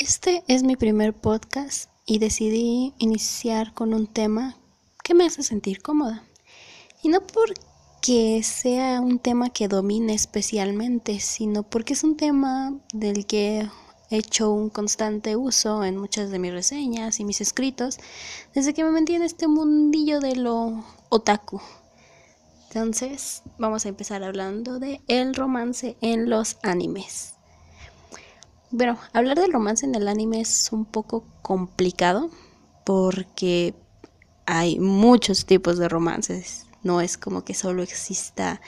[0.00, 4.56] Este es mi primer podcast y decidí iniciar con un tema
[5.04, 6.24] que me hace sentir cómoda.
[7.02, 13.26] Y no porque sea un tema que domine especialmente, sino porque es un tema del
[13.26, 13.68] que
[14.08, 17.98] he hecho un constante uso en muchas de mis reseñas y mis escritos
[18.54, 21.60] desde que me metí en este mundillo de lo otaku.
[22.68, 27.34] Entonces, vamos a empezar hablando de el romance en los animes.
[28.72, 32.30] Bueno, hablar del romance en el anime es un poco complicado
[32.84, 33.74] porque
[34.46, 36.66] hay muchos tipos de romances.
[36.84, 38.60] No es como que solo exista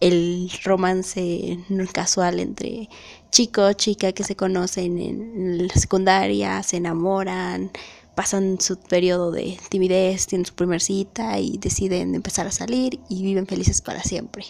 [0.00, 1.58] el romance
[1.92, 2.88] casual entre
[3.30, 7.70] chico chica que se conocen en la secundaria, se enamoran,
[8.16, 13.22] pasan su periodo de timidez, tienen su primer cita y deciden empezar a salir y
[13.22, 14.44] viven felices para siempre.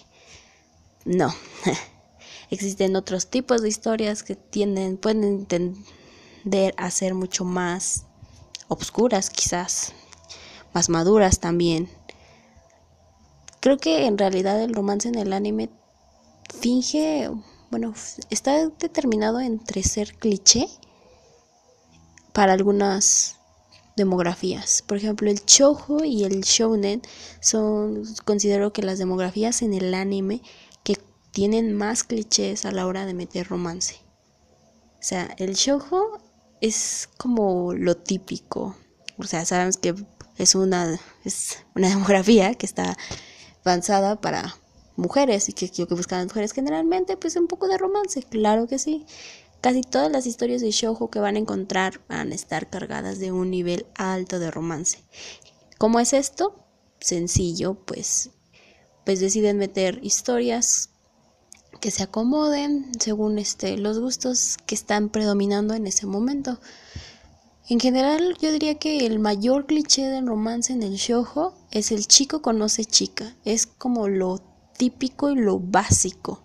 [1.04, 1.34] No.
[2.50, 8.04] Existen otros tipos de historias que tienden, pueden tender a ser mucho más
[8.68, 9.92] obscuras quizás,
[10.72, 11.88] más maduras también.
[13.60, 15.70] Creo que en realidad el romance en el anime
[16.60, 17.30] finge,
[17.70, 17.94] bueno,
[18.30, 20.68] está determinado entre ser cliché
[22.32, 23.36] para algunas
[23.96, 24.82] demografías.
[24.86, 27.02] Por ejemplo, el shoujo y el shounen
[27.40, 30.42] son considero que las demografías en el anime
[31.36, 33.96] tienen más clichés a la hora de meter romance.
[34.94, 36.18] O sea, el shoujo
[36.62, 38.74] es como lo típico.
[39.18, 39.94] O sea, sabemos que
[40.38, 42.96] es una, es una demografía que está
[43.66, 44.56] avanzada para
[44.96, 49.04] mujeres y que, que buscan mujeres generalmente, pues un poco de romance, claro que sí.
[49.60, 53.30] Casi todas las historias de shoujo que van a encontrar van a estar cargadas de
[53.30, 55.04] un nivel alto de romance.
[55.76, 56.64] ¿Cómo es esto?
[56.98, 58.30] Sencillo, pues
[59.04, 60.90] pues deciden meter historias
[61.80, 66.58] que se acomoden según este, los gustos que están predominando en ese momento.
[67.68, 72.06] En general, yo diría que el mayor cliché del romance en el shoujo es el
[72.06, 73.34] chico conoce chica.
[73.44, 74.40] Es como lo
[74.76, 76.42] típico y lo básico.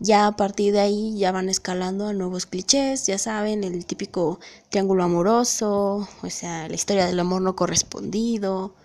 [0.00, 4.38] Ya a partir de ahí ya van escalando a nuevos clichés, ya saben, el típico
[4.68, 8.74] triángulo amoroso, o sea, la historia del amor no correspondido.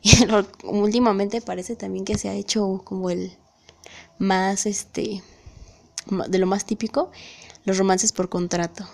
[0.00, 0.12] Y
[0.64, 3.36] últimamente parece también que se ha hecho como el
[4.18, 5.22] más, este,
[6.28, 7.10] de lo más típico,
[7.64, 8.88] los romances por contrato.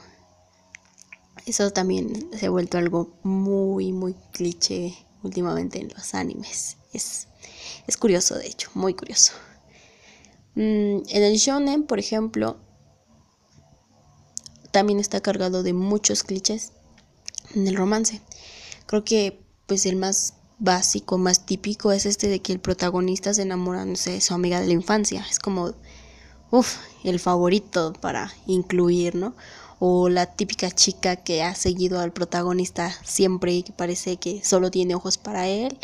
[1.47, 6.77] Eso también se ha vuelto algo muy, muy cliché últimamente en los animes.
[6.93, 7.29] Es,
[7.87, 9.33] es curioso, de hecho, muy curioso.
[10.55, 12.57] Mm, en el shonen, por ejemplo,
[14.71, 16.73] también está cargado de muchos clichés
[17.55, 18.21] en el romance.
[18.87, 23.43] Creo que pues el más básico, más típico es este de que el protagonista se
[23.43, 25.25] enamora, de su amiga de la infancia.
[25.31, 25.73] Es como,
[26.51, 29.35] uff, el favorito para incluir, ¿no?
[29.79, 34.71] O la típica chica que ha seguido al protagonista siempre y que parece que solo
[34.71, 35.77] tiene ojos para él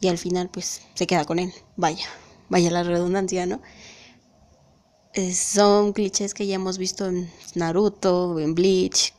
[0.00, 1.52] y al final pues se queda con él.
[1.76, 2.06] Vaya,
[2.48, 3.60] vaya la redundancia, ¿no?
[5.34, 9.12] son clichés que ya hemos visto en Naruto, en Bleach,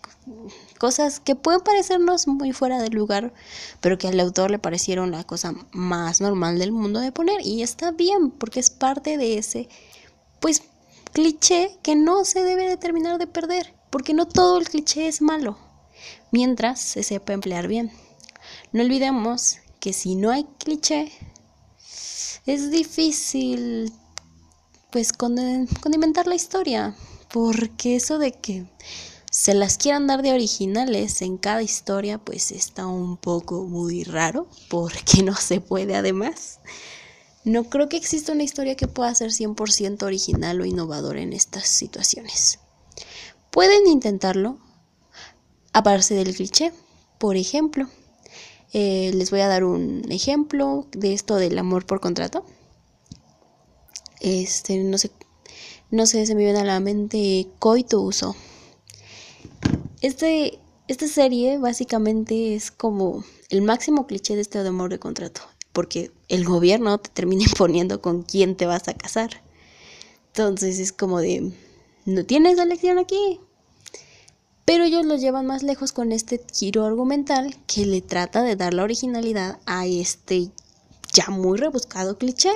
[0.84, 3.34] cosas que pueden parecernos muy fuera de lugar,
[3.80, 7.64] pero que al autor le parecieron la cosa más normal del mundo de poner y
[7.64, 9.70] está bien porque es parte de ese
[10.42, 10.62] pues
[11.14, 15.22] cliché que no se debe de terminar de perder, porque no todo el cliché es
[15.22, 15.58] malo,
[16.32, 17.90] mientras se sepa emplear bien.
[18.74, 21.14] No olvidemos que si no hay cliché
[22.46, 23.94] es difícil
[24.92, 26.94] pues condimentar la historia,
[27.32, 28.66] porque eso de que
[29.34, 34.48] se las quieran dar de originales en cada historia, pues está un poco muy raro,
[34.70, 36.60] porque no se puede además.
[37.44, 41.68] No creo que exista una historia que pueda ser 100% original o innovadora en estas
[41.68, 42.60] situaciones.
[43.50, 44.60] Pueden intentarlo,
[45.74, 46.72] aparte del cliché.
[47.18, 47.90] Por ejemplo,
[48.72, 52.46] eh, les voy a dar un ejemplo de esto del amor por contrato.
[54.20, 55.10] Este, no sé,
[55.90, 58.36] no sé, se me viene a la mente coito uso
[60.04, 65.42] este, esta serie básicamente es como el máximo cliché de este amor de contrato,
[65.72, 69.42] porque el gobierno te termina imponiendo con quién te vas a casar.
[70.28, 71.54] Entonces es como de,
[72.06, 73.40] no tienes elección aquí.
[74.66, 78.74] Pero ellos lo llevan más lejos con este giro argumental que le trata de dar
[78.74, 80.52] la originalidad a este
[81.14, 82.52] ya muy rebuscado cliché.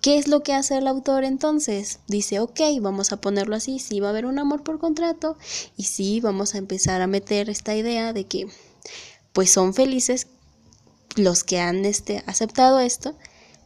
[0.00, 2.00] ¿Qué es lo que hace el autor entonces?
[2.06, 5.36] Dice, ok, vamos a ponerlo así, sí va a haber un amor por contrato
[5.76, 8.46] y sí vamos a empezar a meter esta idea de que
[9.32, 10.26] pues son felices
[11.16, 13.14] los que han este, aceptado esto,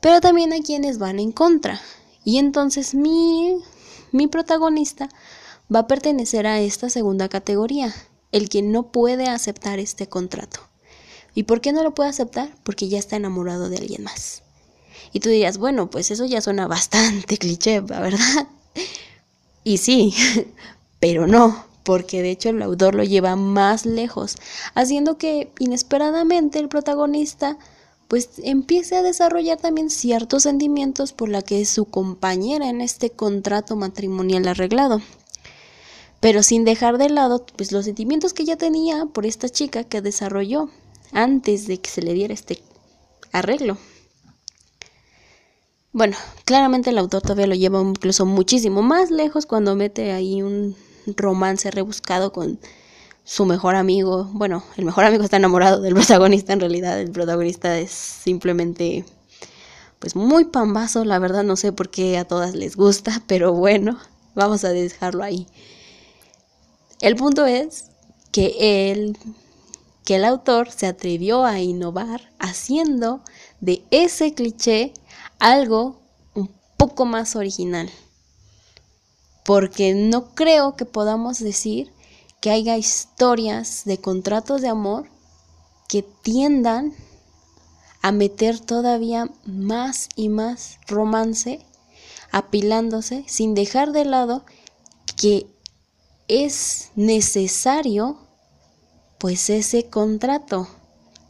[0.01, 1.81] pero también hay quienes van en contra.
[2.25, 3.57] Y entonces mi,
[4.11, 5.09] mi protagonista
[5.73, 7.95] va a pertenecer a esta segunda categoría,
[8.33, 10.61] el que no puede aceptar este contrato.
[11.35, 12.55] ¿Y por qué no lo puede aceptar?
[12.65, 14.44] Porque ya está enamorado de alguien más.
[15.15, 18.49] Y tú dirías, bueno, pues eso ya suena bastante cliché, ¿verdad?
[19.63, 20.13] Y sí,
[21.01, 24.37] pero no, porque de hecho el autor lo lleva más lejos,
[24.75, 27.57] haciendo que inesperadamente el protagonista
[28.09, 33.11] pues empiece a desarrollar también ciertos sentimientos por la que es su compañera en este
[33.11, 35.01] contrato matrimonial arreglado.
[36.21, 40.03] Pero sin dejar de lado pues los sentimientos que ya tenía por esta chica que
[40.03, 40.71] desarrolló
[41.13, 42.63] antes de que se le diera este
[43.33, 43.79] arreglo.
[45.95, 50.75] Bueno, claramente el autor todavía lo lleva incluso muchísimo más lejos cuando mete ahí un
[51.07, 52.59] romance rebuscado con
[53.23, 54.25] su mejor amigo.
[54.33, 57.01] Bueno, el mejor amigo está enamorado del protagonista en realidad.
[57.01, 59.05] El protagonista es simplemente
[60.01, 63.97] pues muy pambazo, la verdad no sé por qué a todas les gusta, pero bueno,
[64.35, 65.47] vamos a dejarlo ahí.
[67.01, 67.93] El punto es
[68.33, 69.17] que el,
[70.05, 73.23] que el autor se atrevió a innovar haciendo
[73.61, 74.93] de ese cliché
[75.45, 76.01] algo
[76.35, 77.91] un poco más original.
[79.45, 81.93] Porque no creo que podamos decir
[82.41, 85.07] que haya historias de contratos de amor
[85.87, 86.95] que tiendan
[88.01, 91.61] a meter todavía más y más romance
[92.33, 94.47] apilándose sin dejar de lado
[95.15, 95.47] que
[96.27, 98.17] es necesario
[99.19, 100.69] pues ese contrato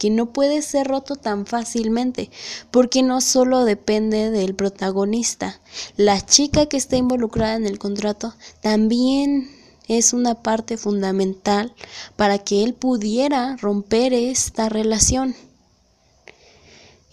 [0.09, 2.29] no puede ser roto tan fácilmente,
[2.71, 5.59] porque no solo depende del protagonista,
[5.97, 9.49] la chica que está involucrada en el contrato también
[9.87, 11.73] es una parte fundamental
[12.15, 15.35] para que él pudiera romper esta relación.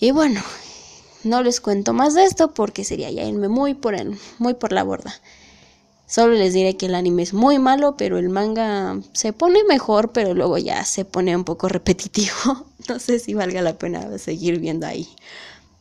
[0.00, 0.43] Y bueno,
[1.25, 4.73] no les cuento más de esto porque sería ya irme muy por, el, muy por
[4.73, 5.15] la borda.
[6.06, 10.12] Solo les diré que el anime es muy malo, pero el manga se pone mejor,
[10.12, 12.67] pero luego ya se pone un poco repetitivo.
[12.88, 15.08] No sé si valga la pena seguir viendo ahí.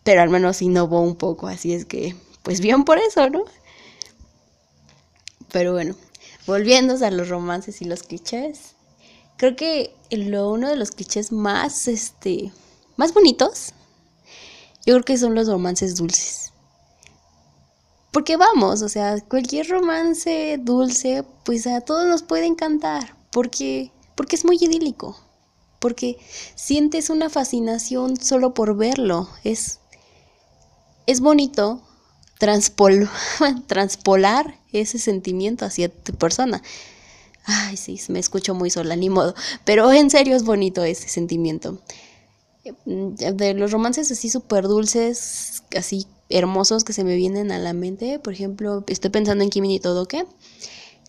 [0.04, 3.44] Pero al menos innovó un poco, así es que, pues bien por eso, ¿no?
[5.52, 5.96] Pero bueno,
[6.48, 8.76] volviendo a los romances y los clichés.
[9.38, 12.52] Creo que lo, uno de los clichés más, este,
[12.96, 13.74] más bonitos,
[14.86, 16.52] yo creo que son los romances dulces.
[18.12, 24.36] Porque vamos, o sea, cualquier romance dulce, pues a todos nos puede encantar, porque, porque
[24.36, 25.18] es muy idílico,
[25.82, 26.18] porque
[26.54, 29.80] sientes una fascinación solo por verlo, es,
[31.08, 31.82] es bonito
[32.38, 33.10] transpol
[33.68, 36.62] transpolar ese sentimiento hacia tu persona.
[37.46, 39.34] Ay, sí, me escucho muy sola, ni modo,
[39.66, 41.82] pero en serio es bonito ese sentimiento.
[42.86, 48.20] De los romances así súper dulces, así hermosos que se me vienen a la mente.
[48.20, 50.28] Por ejemplo, estoy pensando en Kimi ni Todoke.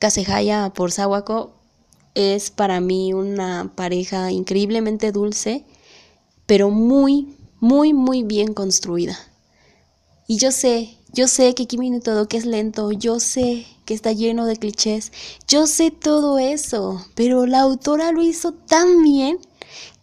[0.00, 1.61] Kasehaya por Sawako
[2.14, 5.64] es para mí una pareja increíblemente dulce,
[6.46, 9.18] pero muy, muy, muy bien construida.
[10.26, 14.12] Y yo sé, yo sé que Kimi ni Todoke es lento, yo sé que está
[14.12, 15.12] lleno de clichés,
[15.46, 19.38] yo sé todo eso, pero la autora lo hizo tan bien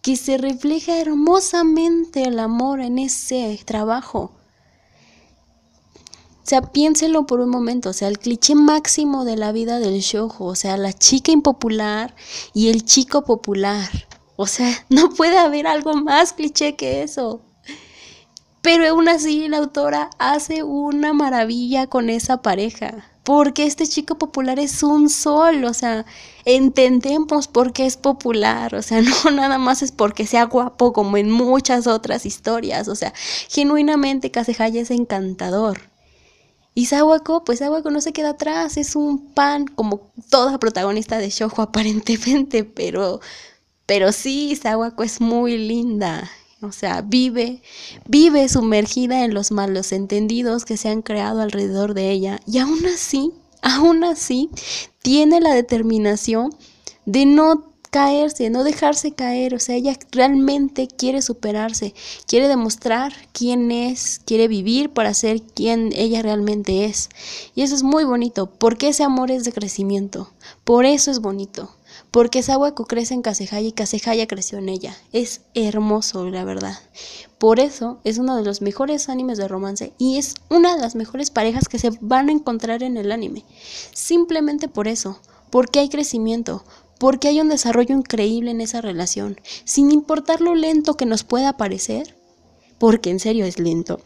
[0.01, 4.38] que se refleja hermosamente el amor en ese trabajo.
[6.43, 9.99] O sea, piénselo por un momento, o sea, el cliché máximo de la vida del
[9.99, 12.15] shoujo, o sea, la chica impopular
[12.53, 13.89] y el chico popular.
[14.35, 17.41] O sea, no puede haber algo más cliché que eso.
[18.61, 23.05] Pero aún así la autora hace una maravilla con esa pareja.
[23.23, 26.05] Porque este chico popular es un sol, o sea,
[26.45, 31.17] entendemos por qué es popular, o sea, no nada más es porque sea guapo como
[31.17, 33.13] en muchas otras historias, o sea,
[33.49, 35.89] genuinamente Kasehaya es encantador.
[36.79, 41.29] Y Sawako, pues Sawako no se queda atrás, es un pan como toda protagonista de
[41.29, 43.19] Shoujo aparentemente, pero,
[43.85, 46.31] pero sí, Sawako es muy linda.
[46.61, 47.61] O sea, vive,
[48.07, 52.39] vive sumergida en los malos entendidos que se han creado alrededor de ella.
[52.47, 54.49] Y aún así, aún así,
[55.01, 56.55] tiene la determinación
[57.05, 61.93] de no caerse, no dejarse caer, o sea, ella realmente quiere superarse,
[62.27, 67.09] quiere demostrar quién es, quiere vivir para ser quien ella realmente es.
[67.55, 70.31] Y eso es muy bonito, porque ese amor es de crecimiento,
[70.63, 71.71] por eso es bonito,
[72.11, 74.95] porque Sawako crece en Kasehaya y Kasehaya creció en ella.
[75.11, 76.77] Es hermoso, la verdad.
[77.37, 80.95] Por eso es uno de los mejores animes de romance y es una de las
[80.95, 83.45] mejores parejas que se van a encontrar en el anime.
[83.93, 85.19] Simplemente por eso,
[85.49, 86.63] porque hay crecimiento,
[86.99, 91.57] porque hay un desarrollo increíble en esa relación, sin importar lo lento que nos pueda
[91.57, 92.15] parecer,
[92.77, 94.01] porque en serio es lento.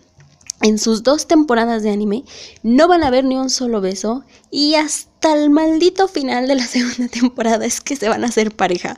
[0.62, 2.24] en sus dos temporadas de anime
[2.64, 6.66] no van a ver ni un solo beso y hasta el maldito final de la
[6.68, 8.96] segunda temporada es que se van a hacer pareja.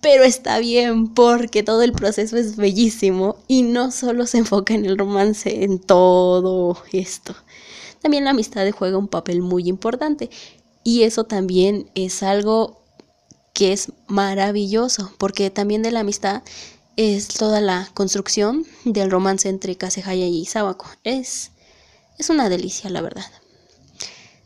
[0.00, 4.86] Pero está bien porque todo el proceso es bellísimo y no solo se enfoca en
[4.86, 7.34] el romance, en todo esto.
[8.00, 10.30] También la amistad juega un papel muy importante
[10.82, 12.81] y eso también es algo
[13.52, 16.42] que es maravilloso porque también de la amistad
[16.96, 20.86] es toda la construcción del romance entre Kasehaya y Sawako.
[21.04, 21.50] Es,
[22.18, 23.26] es una delicia, la verdad.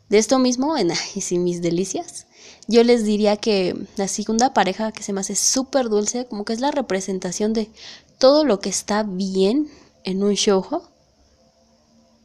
[0.09, 2.27] De esto mismo, en y sin mis delicias,
[2.67, 6.53] yo les diría que la segunda pareja que se me hace súper dulce, como que
[6.53, 7.69] es la representación de
[8.17, 9.69] todo lo que está bien
[10.03, 10.83] en un shoujo,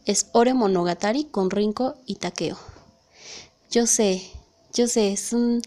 [0.04, 2.58] es Ore Monogatari con Rinko y Takeo.
[3.70, 4.22] Yo sé,
[4.74, 5.62] yo sé, es un,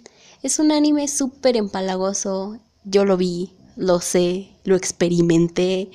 [0.45, 5.89] es un anime súper empalagoso, yo lo vi, lo sé, lo experimenté,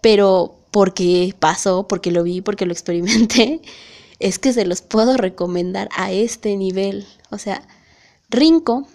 [0.00, 3.60] pero porque pasó, porque lo vi, porque lo experimenté,
[4.20, 7.08] es que se los puedo recomendar a este nivel.
[7.30, 7.66] O sea,
[8.30, 8.86] Rinko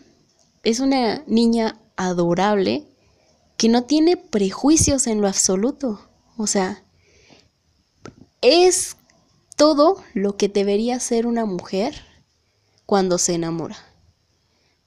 [0.63, 2.86] es una niña adorable
[3.58, 6.00] que no tiene prejuicios en lo absoluto.
[6.38, 6.81] O sea,
[8.41, 8.96] es
[9.58, 12.05] todo lo que debería ser una mujer
[12.86, 13.88] cuando se enamora.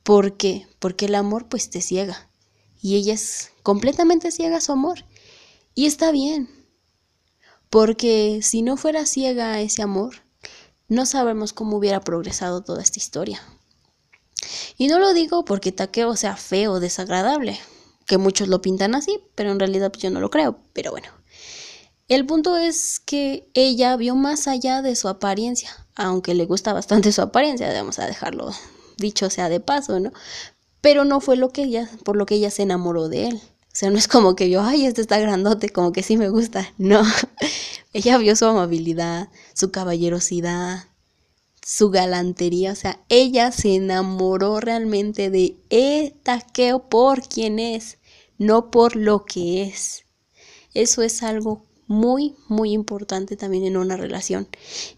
[0.03, 0.67] ¿Por qué?
[0.79, 2.29] Porque el amor pues te ciega
[2.81, 5.05] y ella es completamente ciega a su amor.
[5.75, 6.49] Y está bien,
[7.71, 10.17] porque si no fuera ciega a ese amor,
[10.89, 13.41] no sabemos cómo hubiera progresado toda esta historia.
[14.77, 17.59] Y no lo digo porque Takeo sea feo o desagradable,
[18.05, 21.09] que muchos lo pintan así, pero en realidad yo no lo creo, pero bueno.
[22.09, 27.13] El punto es que ella vio más allá de su apariencia, aunque le gusta bastante
[27.13, 28.53] su apariencia, vamos a dejarlo
[28.99, 30.13] dicho sea de paso, ¿no?
[30.83, 33.37] pero no fue lo que ella, por lo que ella se enamoró de él.
[33.37, 36.29] O sea, no es como que yo, ay, este está grandote, como que sí me
[36.29, 36.71] gusta.
[36.77, 37.03] No,
[37.95, 40.85] ella vio su amabilidad, su caballerosidad,
[41.65, 42.73] su galantería.
[42.73, 47.99] O sea, ella se enamoró realmente de e Takeo por quien es,
[48.37, 50.05] no por lo que es.
[50.75, 54.49] Eso es algo muy, muy importante también en una relación.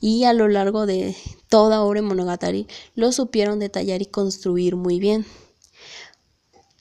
[0.01, 1.15] Y a lo largo de
[1.55, 5.25] toda Ore Monogatari lo supieron detallar y construir muy bien.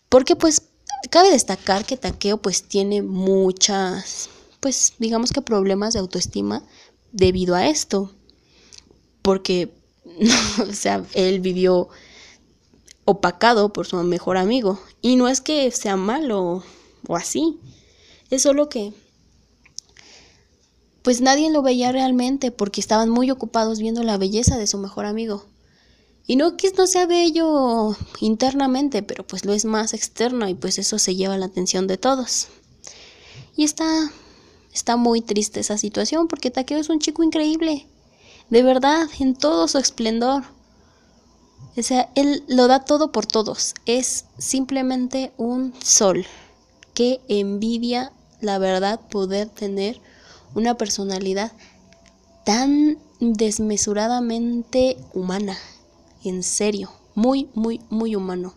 [0.10, 0.64] Porque pues
[1.12, 6.64] cabe destacar que Takeo pues tiene muchas, pues digamos que problemas de autoestima
[7.12, 8.16] debido a esto.
[9.22, 9.72] Porque,
[10.68, 11.90] o sea, él vivió
[13.06, 14.80] opacado por su mejor amigo.
[15.04, 16.64] Y no es que sea malo
[17.08, 17.60] o así.
[18.32, 18.92] Es solo que
[21.04, 25.06] pues nadie lo veía realmente porque estaban muy ocupados viendo la belleza de su mejor
[25.06, 25.46] amigo.
[26.26, 30.80] Y no que no sea bello internamente, pero pues lo es más externo y pues
[30.80, 32.48] eso se lleva la atención de todos.
[33.58, 33.86] Y está,
[34.74, 37.86] está muy triste esa situación porque Takeo es un chico increíble.
[38.50, 40.44] De verdad, en todo su esplendor.
[41.76, 43.74] O sea, él lo da todo por todos.
[43.86, 46.26] Es simplemente un sol.
[46.94, 50.00] que envidia, la verdad, poder tener
[50.56, 51.52] una personalidad
[52.46, 55.58] tan desmesuradamente humana
[56.24, 58.54] en serio, muy, muy, muy humano.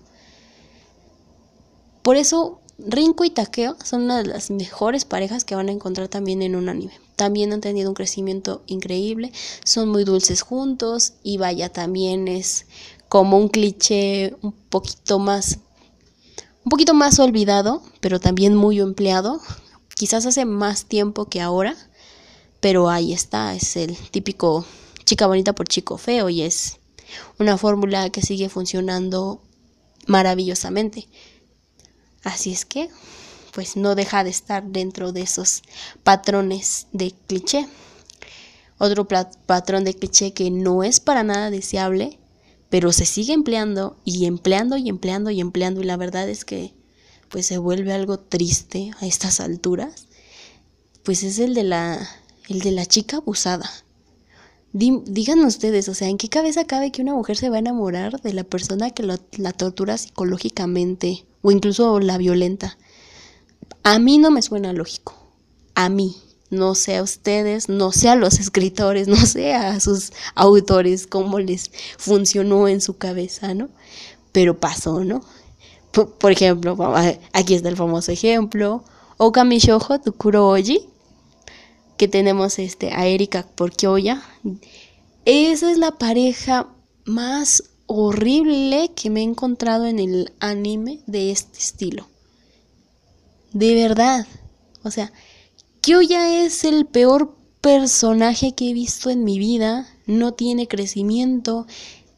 [2.02, 6.08] Por eso, Rinko y Takeo son una de las mejores parejas que van a encontrar
[6.08, 6.92] también en un anime.
[7.16, 9.32] También han tenido un crecimiento increíble,
[9.64, 12.66] son muy dulces juntos y vaya, también es
[13.08, 15.58] como un cliché un poquito más
[16.64, 19.40] un poquito más olvidado, pero también muy empleado.
[19.96, 21.74] Quizás hace más tiempo que ahora,
[22.60, 24.66] pero ahí está, es el típico
[25.06, 26.80] chica bonita por chico feo y es
[27.38, 29.40] una fórmula que sigue funcionando
[30.06, 31.08] maravillosamente.
[32.24, 32.90] Así es que,
[33.54, 35.62] pues no deja de estar dentro de esos
[36.02, 37.66] patrones de cliché.
[38.76, 42.18] Otro patrón de cliché que no es para nada deseable,
[42.68, 46.74] pero se sigue empleando y empleando y empleando y empleando y la verdad es que
[47.28, 50.06] pues se vuelve algo triste a estas alturas,
[51.02, 52.08] pues es el de la
[52.48, 53.70] el de la chica abusada
[54.78, 58.20] díganme ustedes, o sea, ¿en qué cabeza cabe que una mujer se va a enamorar
[58.20, 62.76] de la persona que la tortura psicológicamente o incluso la violenta?
[63.82, 65.14] A mí no me suena lógico.
[65.74, 66.16] A mí.
[66.48, 71.40] No sé a ustedes, no sé a los escritores, no sé a sus autores cómo
[71.40, 73.68] les funcionó en su cabeza, ¿no?
[74.30, 75.22] Pero pasó, ¿no?
[76.04, 76.76] Por, ejemplo,
[77.32, 78.84] aquí está el famoso ejemplo.
[79.16, 80.80] Okami Shoujo Tukuro Oji,
[81.96, 84.22] que tenemos este, a Erika Porquioya.
[85.24, 86.68] Esa es la pareja
[87.06, 92.06] más horrible que me he encontrado en el anime de este estilo.
[93.52, 94.26] De verdad.
[94.82, 95.10] O sea,
[95.80, 101.66] Kyoya es el peor personaje que he visto en mi vida, no tiene crecimiento,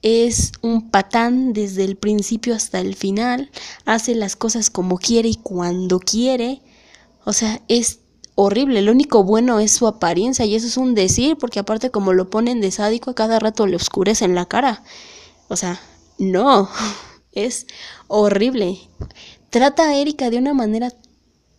[0.03, 3.51] es un patán desde el principio hasta el final,
[3.85, 6.63] hace las cosas como quiere y cuando quiere,
[7.25, 8.01] o sea, es
[8.35, 12.13] horrible, lo único bueno es su apariencia y eso es un decir, porque aparte como
[12.13, 14.85] lo ponen de sádico a cada rato le oscurecen la cara,
[15.49, 15.81] o sea,
[16.19, 16.69] no,
[17.33, 17.67] es
[18.07, 18.79] horrible.
[19.51, 20.93] Trata a Erika de una manera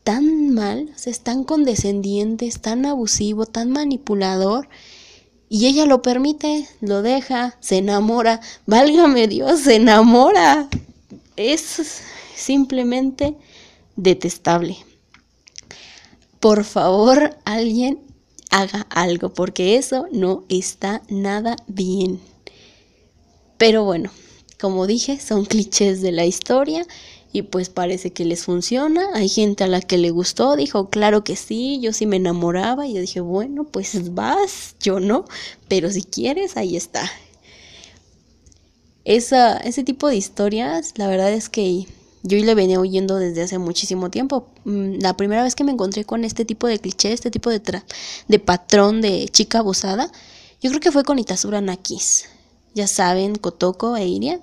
[0.03, 4.69] tan mal, o es tan condescendiente, es tan abusivo, tan manipulador,
[5.49, 10.69] y ella lo permite, lo deja, se enamora, válgame Dios, se enamora.
[11.35, 12.03] Es
[12.35, 13.35] simplemente
[13.95, 14.77] detestable.
[16.39, 17.99] Por favor, alguien
[18.51, 22.19] haga algo, porque eso no está nada bien.
[23.57, 24.11] Pero bueno,
[24.59, 26.85] como dije, son clichés de la historia
[27.31, 29.07] y pues parece que les funciona.
[29.13, 32.87] Hay gente a la que le gustó, dijo, claro que sí, yo sí me enamoraba
[32.87, 35.25] y yo dije, bueno, pues vas, yo no,
[35.67, 37.09] pero si quieres, ahí está.
[39.05, 41.85] Esa, ese tipo de historias, la verdad es que
[42.23, 44.47] yo le venía oyendo desde hace muchísimo tiempo.
[44.65, 47.61] Mm, la primera vez que me encontré con este tipo de cliché, este tipo de,
[48.27, 50.11] de patrón de chica abusada,
[50.61, 52.25] yo creo que fue con Itasura Nakis.
[52.75, 54.41] Ya saben, Kotoko e Iria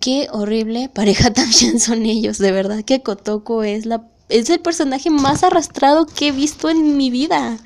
[0.00, 5.10] qué horrible pareja también son ellos, de verdad que Kotoko es la es el personaje
[5.10, 7.58] más arrastrado que he visto en mi vida.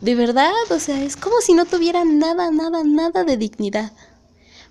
[0.00, 3.92] De verdad, o sea, es como si no tuviera nada, nada, nada de dignidad.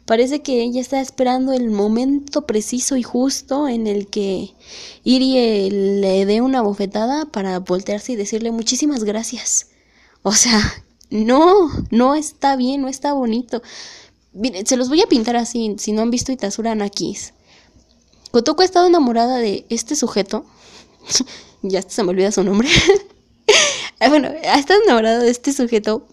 [0.06, 4.54] Parece que ella está esperando el momento preciso y justo en el que
[5.04, 9.68] Irie le dé una bofetada para voltearse y decirle muchísimas gracias.
[10.24, 10.60] O sea,
[11.10, 13.62] no, no está bien, no está bonito.
[14.66, 17.34] Se los voy a pintar así, si no han visto Itasura Nakis.
[18.32, 20.46] Kotoko ha estado enamorada de este sujeto.
[21.62, 22.70] ya se me olvida su nombre.
[24.10, 26.08] Bueno, ha estado enamorada de este sujeto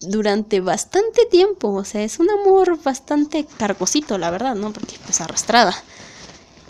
[0.00, 1.68] durante bastante tiempo.
[1.68, 4.72] O sea, es un amor bastante cargosito, la verdad, ¿no?
[4.72, 5.74] Porque pues arrastrada.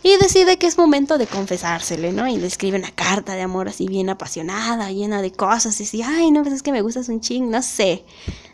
[0.03, 2.27] Y decide que es momento de confesársele, ¿no?
[2.27, 5.79] Y le escribe una carta de amor así bien apasionada, llena de cosas.
[5.79, 8.05] Y dice, ay, no, pues es que me gustas un ching, no sé.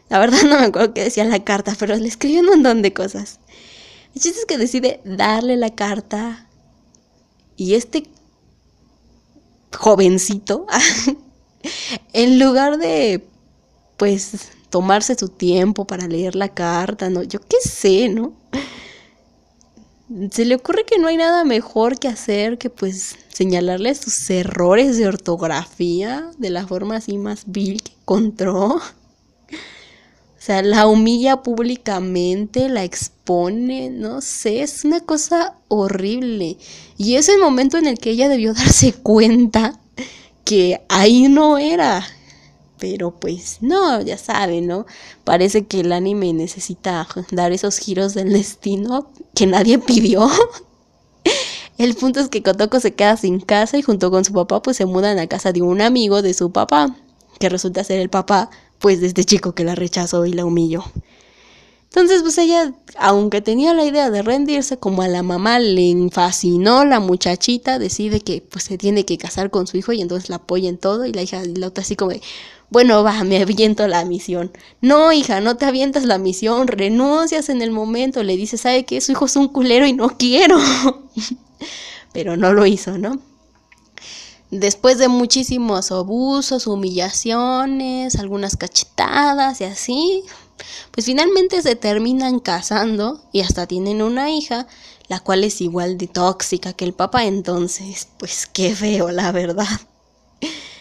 [0.09, 2.92] La verdad no me acuerdo qué decía la carta, pero le escribió un montón de
[2.92, 3.40] cosas.
[4.14, 6.49] El chiste es que decide darle la carta
[7.57, 8.05] y este
[9.75, 10.66] jovencito,
[12.12, 13.27] en lugar de,
[13.97, 17.23] pues, tomarse su tiempo para leer la carta, ¿no?
[17.23, 18.33] Yo qué sé, ¿no?
[20.31, 24.97] Se le ocurre que no hay nada mejor que hacer que pues señalarle sus errores
[24.99, 28.81] de ortografía de la forma así más vil que encontró.
[30.47, 36.57] Sea, la humilla públicamente, la expone, no sé, es una cosa horrible.
[36.97, 39.77] Y es el momento en el que ella debió darse cuenta
[40.45, 42.07] que ahí no era.
[42.79, 44.87] Pero pues no, ya saben, ¿no?
[45.25, 50.31] Parece que el anime necesita dar esos giros del destino que nadie pidió.
[51.77, 54.77] El punto es que Kotoko se queda sin casa y junto con su papá pues
[54.77, 56.95] se mudan a casa de un amigo de su papá,
[57.41, 58.49] que resulta ser el papá
[58.87, 60.85] pues de este chico que la rechazó y la humilló.
[61.87, 66.85] Entonces, pues ella, aunque tenía la idea de rendirse, como a la mamá le fascinó
[66.85, 70.37] la muchachita, decide que pues se tiene que casar con su hijo y entonces la
[70.37, 72.12] apoya en todo y la hija, la otra así como
[72.70, 74.53] bueno, va, me aviento la misión.
[74.81, 79.01] No, hija, no te avientas la misión, renuncias en el momento, le dice, ¿sabe qué?
[79.01, 80.59] Su hijo es un culero y no quiero.
[82.12, 83.18] Pero no lo hizo, ¿no?
[84.59, 90.23] Después de muchísimos abusos, humillaciones, algunas cachetadas y así,
[90.92, 94.66] pues finalmente se terminan casando y hasta tienen una hija,
[95.09, 99.81] la cual es igual de tóxica que el papá, entonces, pues qué feo, la verdad.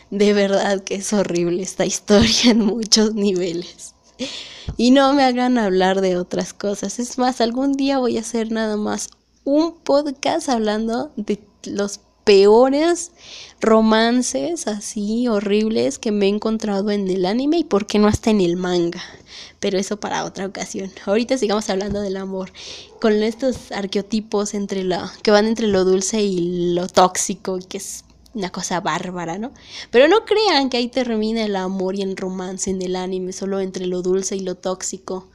[0.10, 3.94] De verdad que es horrible esta historia en muchos niveles.
[4.78, 7.00] Y no me hagan hablar de otras cosas.
[7.00, 9.10] Es más, algún día voy a hacer nada más
[9.44, 13.12] un podcast hablando de los peores
[13.62, 18.32] romances así horribles que me he encontrado en el anime y por qué no hasta
[18.32, 19.02] en el manga.
[19.60, 20.92] Pero eso para otra ocasión.
[21.06, 22.52] Ahorita sigamos hablando del amor.
[23.00, 28.04] Con estos arqueotipos entre la, que van entre lo dulce y lo tóxico, que es
[28.34, 29.52] una cosa bárbara, ¿no?
[29.92, 33.62] Pero no crean que ahí termina el amor y el romance en el anime, solo
[33.62, 35.28] entre lo dulce y lo tóxico.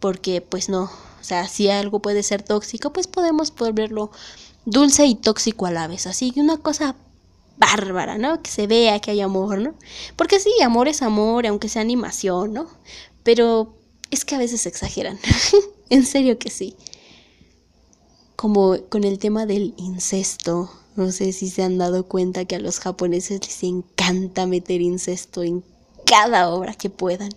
[0.00, 4.10] Porque pues no, o sea, si algo puede ser tóxico, pues podemos verlo
[4.64, 6.06] dulce y tóxico a la vez.
[6.06, 6.96] Así que una cosa
[7.58, 8.42] bárbara, ¿no?
[8.42, 9.74] Que se vea que hay amor, ¿no?
[10.16, 12.68] Porque sí, amor es amor, aunque sea animación, ¿no?
[13.22, 13.74] Pero
[14.10, 15.18] es que a veces exageran.
[15.90, 16.76] en serio que sí.
[18.36, 20.70] Como con el tema del incesto.
[20.96, 25.42] No sé si se han dado cuenta que a los japoneses les encanta meter incesto
[25.42, 25.64] en
[26.04, 27.30] cada obra que puedan.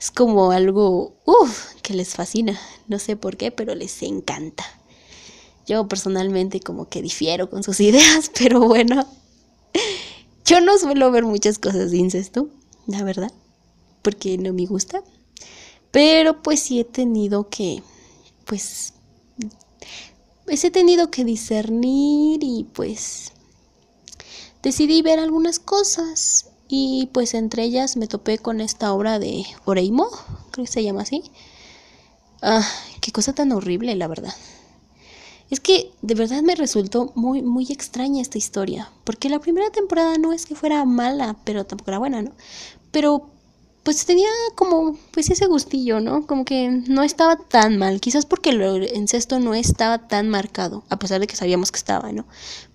[0.00, 2.58] Es como algo, uff, que les fascina.
[2.86, 4.64] No sé por qué, pero les encanta.
[5.68, 9.06] Yo personalmente como que difiero con sus ideas, pero bueno.
[10.44, 12.48] Yo no suelo ver muchas cosas de incesto,
[12.86, 13.30] la verdad,
[14.00, 15.02] porque no me gusta.
[15.90, 17.82] Pero pues sí he tenido que,
[18.46, 18.94] pues,
[20.46, 23.32] pues he tenido que discernir y pues
[24.62, 30.08] decidí ver algunas cosas y pues entre ellas me topé con esta obra de Oreimo,
[30.50, 31.22] creo que se llama así.
[32.40, 32.66] Ah,
[33.02, 34.34] qué cosa tan horrible, la verdad.
[35.50, 40.18] Es que de verdad me resultó muy, muy extraña esta historia, porque la primera temporada
[40.18, 42.32] no es que fuera mala, pero tampoco era buena, ¿no?
[42.90, 43.30] Pero
[43.82, 46.26] pues tenía como pues ese gustillo, ¿no?
[46.26, 50.98] Como que no estaba tan mal, quizás porque el incesto no estaba tan marcado, a
[50.98, 52.26] pesar de que sabíamos que estaba, ¿no?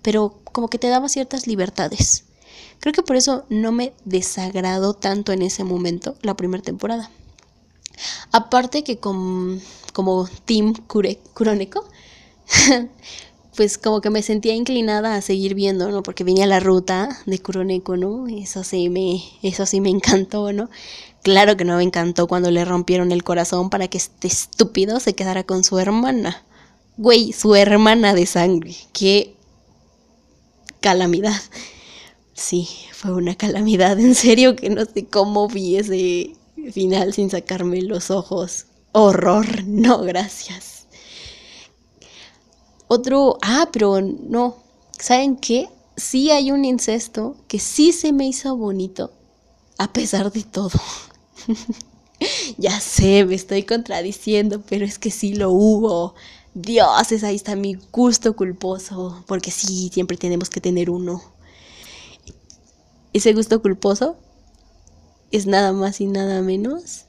[0.02, 2.24] Pero como que te daba ciertas libertades.
[2.80, 7.08] Creo que por eso no me desagradó tanto en ese momento la primera temporada.
[8.32, 11.84] Aparte que como Team Kuroneko,
[13.56, 16.02] pues como que me sentía inclinada a seguir viendo, ¿no?
[16.02, 18.26] Porque venía la ruta de Kuroneko, ¿no?
[18.28, 20.70] Eso sí me, eso sí me encantó, ¿no?
[21.22, 25.14] Claro que no me encantó cuando le rompieron el corazón para que este estúpido se
[25.14, 26.44] quedara con su hermana.
[26.96, 28.74] Güey, su hermana de sangre.
[28.92, 29.34] Qué
[30.80, 31.40] calamidad.
[32.34, 33.98] Sí, fue una calamidad.
[33.98, 36.36] En serio que no sé cómo vi ese
[36.72, 38.66] final sin sacarme los ojos.
[38.92, 39.64] Horror.
[39.66, 40.73] No, gracias.
[42.94, 44.56] Otro, ah, pero no,
[45.00, 45.68] ¿saben qué?
[45.96, 49.10] Sí hay un incesto que sí se me hizo bonito,
[49.78, 50.78] a pesar de todo.
[52.56, 56.14] ya sé, me estoy contradiciendo, pero es que sí lo hubo.
[56.54, 61.20] Dios, ahí está mi gusto culposo, porque sí, siempre tenemos que tener uno.
[63.14, 64.16] Ese gusto culposo
[65.32, 67.06] es nada más y nada menos.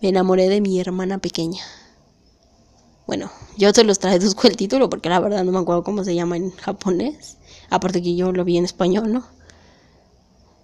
[0.00, 1.62] Me enamoré de mi hermana pequeña.
[3.06, 6.14] Bueno, yo te los traduzco el título porque la verdad no me acuerdo cómo se
[6.14, 7.38] llama en japonés.
[7.70, 9.26] Aparte que yo lo vi en español, ¿no?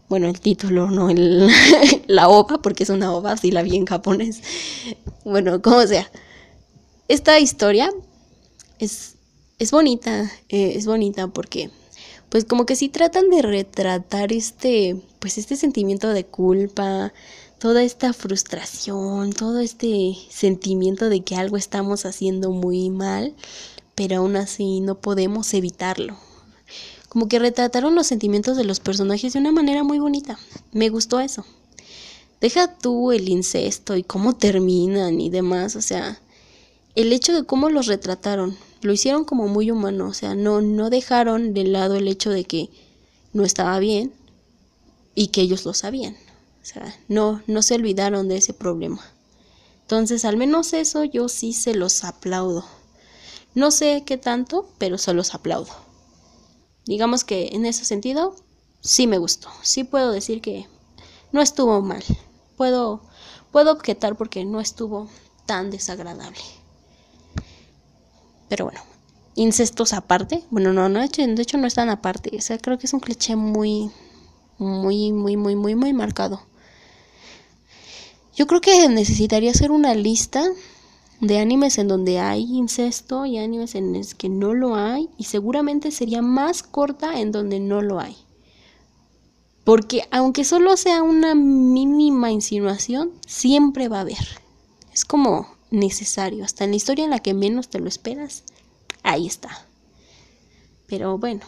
[0.08, 1.48] Bueno, el título, no el,
[2.06, 4.42] la ova, porque es una ova, sí la vi en japonés.
[5.24, 6.10] Bueno, como sea.
[7.08, 7.90] Esta historia
[8.78, 9.16] es,
[9.58, 11.70] es bonita, eh, es bonita porque
[12.28, 17.12] pues como que sí tratan de retratar este, pues este sentimiento de culpa,
[17.62, 23.36] toda esta frustración, todo este sentimiento de que algo estamos haciendo muy mal,
[23.94, 26.16] pero aún así no podemos evitarlo.
[27.08, 30.40] Como que retrataron los sentimientos de los personajes de una manera muy bonita.
[30.72, 31.46] Me gustó eso.
[32.40, 36.20] Deja tú el incesto y cómo terminan y demás, o sea,
[36.96, 40.90] el hecho de cómo los retrataron, lo hicieron como muy humano, o sea, no, no
[40.90, 42.70] dejaron de lado el hecho de que
[43.32, 44.12] no estaba bien
[45.14, 46.16] y que ellos lo sabían.
[46.62, 49.02] O sea, no, no se olvidaron de ese problema.
[49.82, 52.64] Entonces, al menos eso yo sí se los aplaudo.
[53.54, 55.72] No sé qué tanto, pero se los aplaudo.
[56.86, 58.34] Digamos que en ese sentido,
[58.80, 59.48] sí me gustó.
[59.62, 60.66] Sí puedo decir que
[61.32, 62.02] no estuvo mal.
[62.56, 63.02] Puedo,
[63.50, 65.08] puedo objetar porque no estuvo
[65.46, 66.40] tan desagradable.
[68.48, 68.80] Pero bueno,
[69.34, 70.44] incestos aparte.
[70.50, 72.30] Bueno, no, no, de hecho, no están aparte.
[72.36, 73.90] O sea, creo que es un cliché muy,
[74.58, 76.51] muy, muy, muy, muy, muy marcado.
[78.34, 80.42] Yo creo que necesitaría hacer una lista
[81.20, 85.24] de animes en donde hay incesto y animes en los que no lo hay y
[85.24, 88.16] seguramente sería más corta en donde no lo hay.
[89.64, 94.40] Porque aunque solo sea una mínima insinuación, siempre va a haber.
[94.92, 98.44] Es como necesario, hasta en la historia en la que menos te lo esperas,
[99.02, 99.66] ahí está.
[100.86, 101.42] Pero bueno,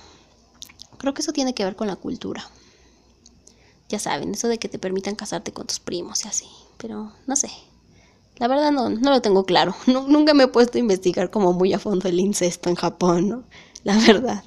[0.99, 2.49] creo que eso tiene que ver con la cultura.
[3.89, 6.47] Ya saben, eso de que te permitan casarte con tus primos y así
[6.85, 7.49] pero no sé.
[8.37, 9.75] La verdad no, no lo tengo claro.
[9.87, 13.45] nunca me he puesto a investigar como muy a fondo el incesto en Japón, ¿no?
[13.85, 14.45] La verdad.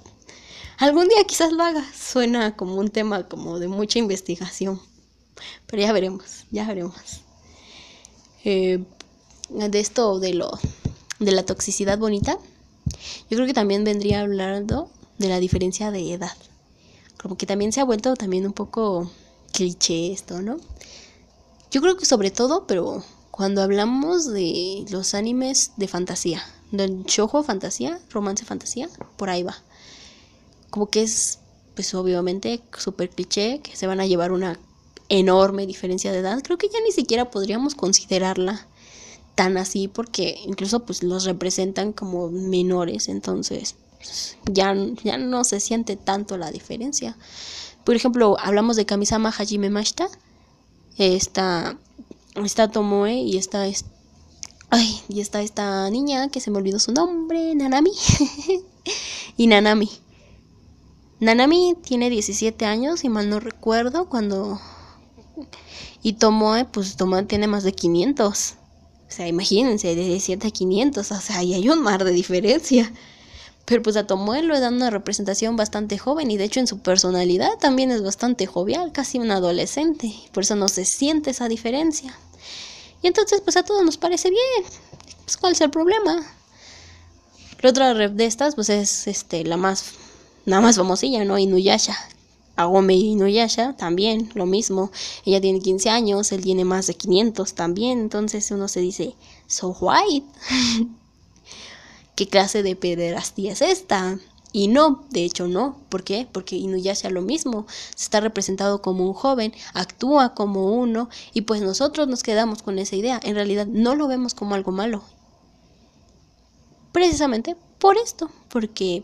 [0.78, 1.84] Algún día quizás lo haga.
[1.96, 4.80] Suena como un tema como de mucha investigación.
[5.66, 7.22] Pero ya veremos, ya veremos.
[8.46, 8.84] Eh,
[9.50, 10.52] de esto de lo
[11.18, 12.38] de la toxicidad bonita,
[13.32, 16.38] yo creo que también vendría hablando de la diferencia de edad.
[17.20, 19.10] Como que también se ha vuelto también un poco
[19.54, 20.60] cliché esto, ¿no?
[21.72, 27.44] Yo creo que sobre todo, pero cuando hablamos de los animes de fantasía, del shoujo
[27.44, 29.56] fantasía, romance fantasía, por ahí va.
[30.70, 31.40] Como que es,
[31.76, 34.60] pues obviamente, súper cliché, que se van a llevar una
[35.10, 36.42] enorme diferencia de edad.
[36.44, 38.68] Creo que ya ni siquiera podríamos considerarla
[39.36, 43.76] tan así porque incluso pues los representan como menores, entonces
[44.46, 47.16] ya, ya no se siente tanto la diferencia.
[47.84, 50.10] Por ejemplo, hablamos de Kamisama Hajime Mashita,
[50.98, 51.78] está,
[52.36, 53.66] está Tomoe y está,
[54.70, 57.92] ay, y está esta niña que se me olvidó su nombre, Nanami.
[59.38, 59.90] y Nanami.
[61.20, 64.60] Nanami tiene 17 años, y mal no recuerdo, cuando...
[66.04, 68.56] Y Tomoe, pues Tomoe tiene más de 500.
[69.08, 72.92] O sea, imagínense, de 17 a 500, o sea, ahí hay un mar de diferencia.
[73.68, 76.80] Pero pues a Tomoe le dan una representación bastante joven y de hecho en su
[76.80, 80.16] personalidad también es bastante jovial, casi un adolescente.
[80.32, 82.18] Por eso no se siente esa diferencia.
[83.02, 84.72] Y entonces pues a todos nos parece bien.
[85.26, 86.26] Pues, ¿Cuál es el problema?
[87.60, 89.96] La otra de estas pues es este, la más,
[90.46, 91.38] la más famosilla, ¿no?
[91.38, 91.98] Inuyasha,
[92.56, 94.92] Agome Inuyasha también, lo mismo.
[95.26, 98.00] Ella tiene 15 años, él tiene más de 500 también.
[98.00, 99.14] Entonces uno se dice,
[99.46, 100.26] so white.
[102.18, 104.18] ¿Qué clase de pederastía es esta?
[104.52, 105.78] Y no, de hecho no.
[105.88, 106.28] ¿Por qué?
[106.32, 107.68] Porque Inuyasha lo mismo.
[107.96, 112.80] Se está representado como un joven, actúa como uno y pues nosotros nos quedamos con
[112.80, 113.20] esa idea.
[113.22, 115.04] En realidad no lo vemos como algo malo.
[116.92, 119.04] Precisamente por esto, porque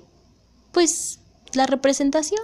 [0.71, 1.19] pues
[1.54, 2.41] la representación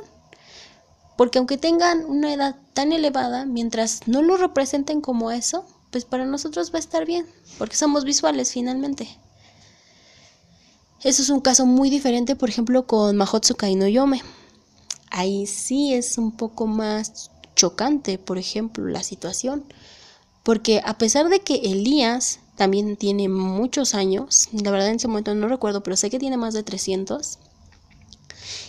[1.17, 6.27] porque aunque tengan una edad tan elevada, mientras no lo representen como eso, pues para
[6.27, 7.25] nosotros va a estar bien,
[7.57, 9.19] porque somos visuales finalmente.
[11.03, 14.21] Eso es un caso muy diferente, por ejemplo, con Mahotsukai no Yome.
[15.11, 19.63] Ahí sí es un poco más chocante, por ejemplo, la situación.
[20.43, 25.33] Porque a pesar de que Elías también tiene muchos años, la verdad en ese momento
[25.33, 27.39] no recuerdo, pero sé que tiene más de 300,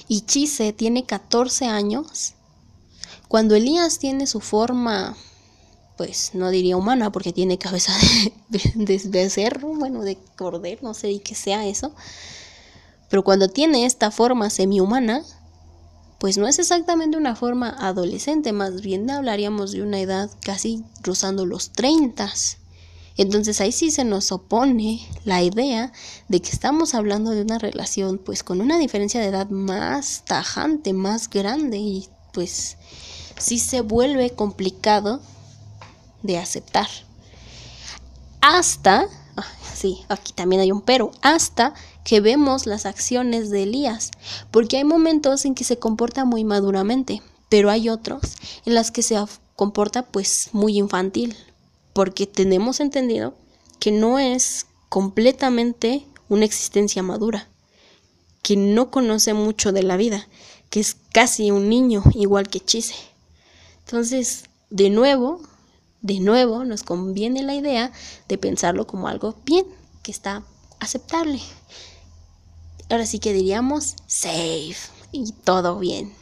[0.07, 2.35] y Chise tiene 14 años,
[3.27, 5.16] cuando Elías tiene su forma,
[6.00, 7.92] pues no diría humana, porque tiene cabeza
[8.48, 8.62] de,
[9.04, 11.92] de, cerro, bueno, de cordero, no sé qué sea eso.
[13.10, 15.22] Pero cuando tiene esta forma semi-humana,
[16.18, 21.44] pues no es exactamente una forma adolescente, más bien hablaríamos de una edad casi rozando
[21.44, 22.32] los 30.
[23.18, 25.92] Entonces ahí sí se nos opone la idea
[26.28, 30.94] de que estamos hablando de una relación pues con una diferencia de edad más tajante,
[30.94, 32.78] más grande y pues
[33.36, 35.20] sí se vuelve complicado
[36.22, 36.88] de aceptar.
[38.40, 39.06] Hasta,
[39.37, 44.11] ah, sí, aquí también hay un pero, hasta que vemos las acciones de Elías,
[44.50, 49.02] porque hay momentos en que se comporta muy maduramente, pero hay otros en las que
[49.02, 49.18] se
[49.56, 51.37] comporta pues muy infantil,
[51.92, 53.35] porque tenemos entendido
[53.78, 57.48] que no es completamente una existencia madura,
[58.42, 60.26] que no conoce mucho de la vida,
[60.70, 62.94] que es casi un niño igual que Chise.
[63.85, 65.40] Entonces, de nuevo,
[66.02, 67.92] de nuevo nos conviene la idea
[68.28, 69.66] de pensarlo como algo bien,
[70.02, 70.42] que está
[70.78, 71.40] aceptable.
[72.88, 74.76] Ahora sí que diríamos safe
[75.12, 76.12] y todo bien.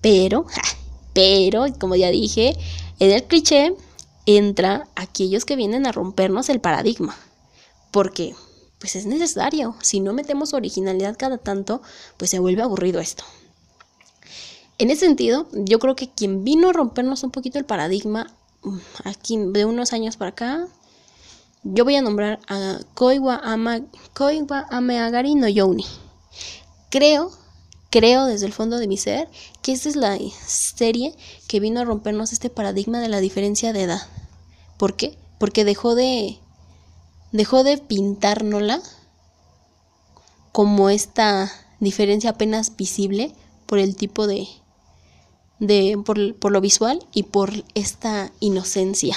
[0.00, 0.46] Pero,
[1.12, 2.56] pero, como ya dije,
[2.98, 3.74] en el cliché
[4.26, 7.16] entra aquellos que vienen a rompernos el paradigma.
[7.90, 8.34] Porque,
[8.78, 9.74] pues es necesario.
[9.80, 11.80] Si no metemos originalidad cada tanto,
[12.16, 13.24] pues se vuelve aburrido esto.
[14.78, 18.78] En ese sentido, yo creo que quien vino a rompernos un poquito el paradigma mm,
[19.04, 20.68] aquí de unos años para acá,
[21.64, 23.40] yo voy a nombrar a Koiwa,
[24.70, 25.84] Ameagari no Youni.
[26.90, 27.32] Creo,
[27.90, 29.28] creo desde el fondo de mi ser
[29.62, 31.14] que esta es la serie
[31.48, 34.02] que vino a rompernos este paradigma de la diferencia de edad.
[34.76, 35.18] ¿Por qué?
[35.38, 36.38] Porque dejó de
[37.32, 38.80] dejó de pintárnosla
[40.52, 43.34] como esta diferencia apenas visible
[43.66, 44.48] por el tipo de,
[45.58, 49.16] de, por, por lo visual y por esta inocencia.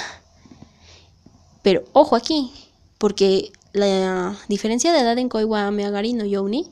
[1.62, 2.52] Pero ojo aquí,
[2.98, 6.70] porque la diferencia de edad en Koiwa Meagari no Youni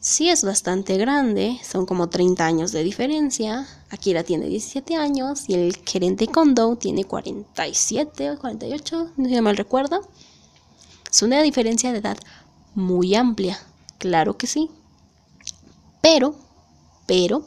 [0.00, 3.66] sí es bastante grande, son como 30 años de diferencia.
[3.90, 9.56] Akira tiene 17 años y el gerente Kondo tiene 47 o 48, no sé mal
[9.56, 10.06] recuerdo.
[11.10, 12.18] Es una diferencia de edad
[12.74, 13.58] muy amplia,
[13.98, 14.70] claro que sí.
[16.02, 16.34] Pero,
[17.06, 17.46] pero,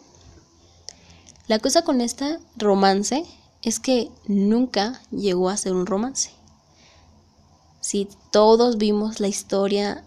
[1.48, 3.26] la cosa con este romance
[3.62, 6.32] es que nunca llegó a ser un romance.
[7.82, 10.04] Si todos vimos la historia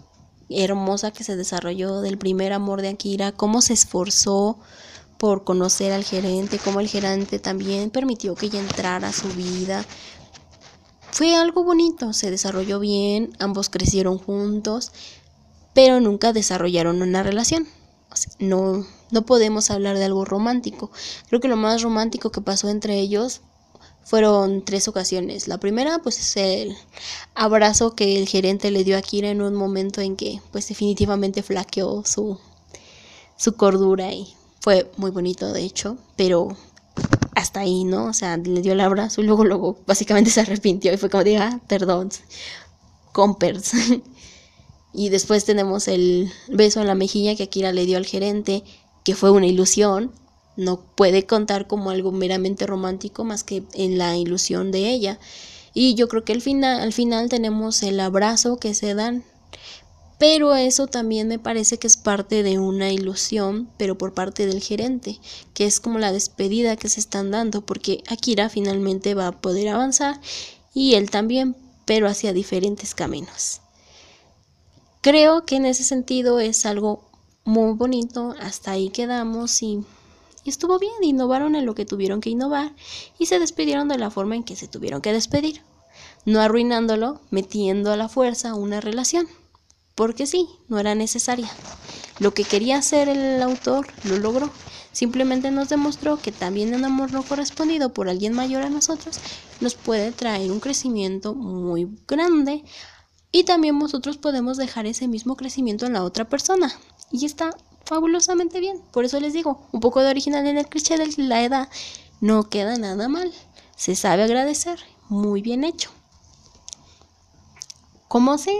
[0.51, 4.59] hermosa que se desarrolló del primer amor de Akira, cómo se esforzó
[5.17, 9.85] por conocer al gerente, cómo el gerente también permitió que ella entrara a su vida.
[11.11, 14.93] Fue algo bonito, se desarrolló bien, ambos crecieron juntos,
[15.75, 17.67] pero nunca desarrollaron una relación.
[18.39, 20.91] no, no podemos hablar de algo romántico.
[21.29, 23.41] Creo que lo más romántico que pasó entre ellos
[24.03, 25.47] fueron tres ocasiones.
[25.47, 26.77] La primera, pues, es el
[27.35, 31.43] abrazo que el gerente le dio a Kira en un momento en que, pues, definitivamente
[31.43, 32.39] flaqueó su,
[33.37, 36.57] su cordura y fue muy bonito, de hecho, pero
[37.35, 38.07] hasta ahí, ¿no?
[38.07, 41.25] O sea, le dio el abrazo y luego, luego, básicamente se arrepintió y fue como,
[41.25, 42.11] diga, ah, perdón,
[43.13, 43.73] compers.
[44.93, 48.65] y después tenemos el beso en la mejilla que Akira le dio al gerente,
[49.05, 50.13] que fue una ilusión,
[50.57, 55.19] no puede contar como algo meramente romántico más que en la ilusión de ella.
[55.73, 59.25] Y yo creo que al final, al final tenemos el abrazo que se dan.
[60.19, 64.61] Pero eso también me parece que es parte de una ilusión, pero por parte del
[64.61, 65.19] gerente,
[65.55, 69.69] que es como la despedida que se están dando, porque Akira finalmente va a poder
[69.69, 70.21] avanzar
[70.75, 73.63] y él también, pero hacia diferentes caminos.
[75.01, 77.10] Creo que en ese sentido es algo
[77.45, 79.85] muy bonito, hasta ahí quedamos y
[80.45, 82.75] estuvo bien, innovaron en lo que tuvieron que innovar
[83.19, 85.63] y se despidieron de la forma en que se tuvieron que despedir,
[86.25, 89.27] no arruinándolo, metiendo a la fuerza una relación,
[89.95, 91.51] porque sí, no era necesaria.
[92.19, 94.51] Lo que quería hacer el autor lo logró,
[94.93, 99.19] simplemente nos demostró que también un amor no correspondido por alguien mayor a nosotros
[99.61, 102.65] nos puede traer un crecimiento muy grande
[103.33, 106.73] y también nosotros podemos dejar ese mismo crecimiento en la otra persona.
[107.13, 108.81] Y está fabulosamente bien.
[108.93, 111.69] Por eso les digo, un poco de original en el cliché de la edad
[112.21, 113.33] no queda nada mal.
[113.77, 115.91] Se sabe agradecer, muy bien hecho.
[118.09, 118.55] Como sea,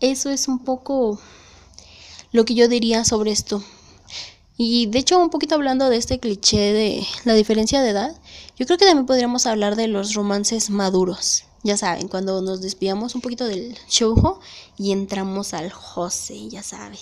[0.00, 1.20] eso es un poco
[2.32, 3.62] lo que yo diría sobre esto.
[4.56, 8.14] Y de hecho, un poquito hablando de este cliché de la diferencia de edad,
[8.56, 11.44] yo creo que también podríamos hablar de los romances maduros.
[11.64, 14.40] Ya saben, cuando nos desviamos un poquito del shoujo
[14.76, 16.98] y entramos al Jose, ya saben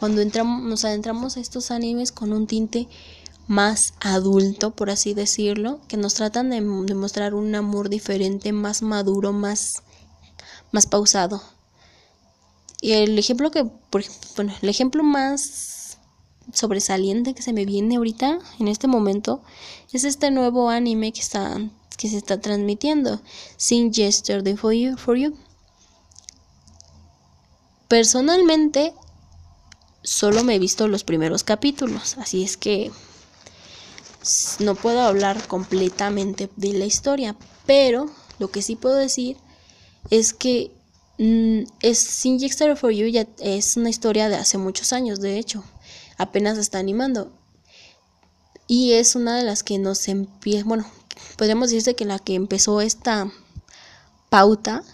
[0.00, 2.88] cuando entramos, nos adentramos a estos animes con un tinte
[3.48, 9.34] más adulto, por así decirlo, que nos tratan de demostrar un amor diferente, más maduro,
[9.34, 9.82] más,
[10.72, 11.42] más pausado.
[12.80, 14.02] Y el ejemplo que, por,
[14.36, 15.79] bueno, el ejemplo más
[16.54, 19.42] sobresaliente que se me viene ahorita, en este momento,
[19.92, 21.58] es este nuevo anime que está,
[21.96, 23.20] que se está transmitiendo,
[23.56, 25.36] Sin Yesterday for You, for you.
[27.88, 28.94] Personalmente,
[30.02, 32.90] solo me he visto los primeros capítulos, así es que
[34.58, 37.36] no puedo hablar completamente de la historia,
[37.66, 39.36] pero lo que sí puedo decir
[40.10, 40.72] es que
[41.18, 42.38] mm, es Sin
[42.76, 45.64] for You ya es una historia de hace muchos años, de hecho,
[46.20, 47.32] apenas está animando.
[48.66, 50.86] Y es una de las que nos empieza, bueno,
[51.36, 53.32] podríamos decirse que la que empezó esta
[54.28, 54.84] pauta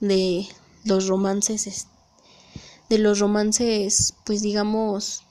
[0.00, 0.46] de
[0.84, 1.86] los romances
[2.88, 5.22] de los romances, pues digamos,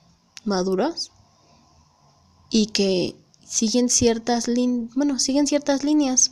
[0.44, 1.12] maduros
[2.50, 4.48] y que siguen ciertas
[4.96, 6.32] bueno, siguen ciertas líneas.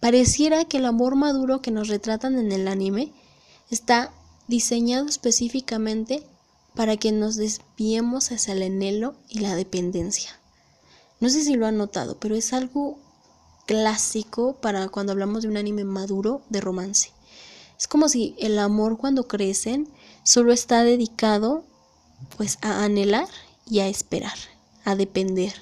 [0.00, 3.12] Pareciera que el amor maduro que nos retratan en el anime
[3.70, 4.12] está
[4.48, 6.24] diseñado específicamente
[6.80, 10.30] para que nos desviemos hacia el anhelo y la dependencia.
[11.20, 12.98] No sé si lo han notado, pero es algo
[13.66, 17.12] clásico para cuando hablamos de un anime maduro de romance.
[17.78, 19.90] Es como si el amor cuando crecen
[20.22, 21.64] solo está dedicado
[22.38, 23.28] pues a anhelar
[23.68, 24.38] y a esperar,
[24.86, 25.52] a depender.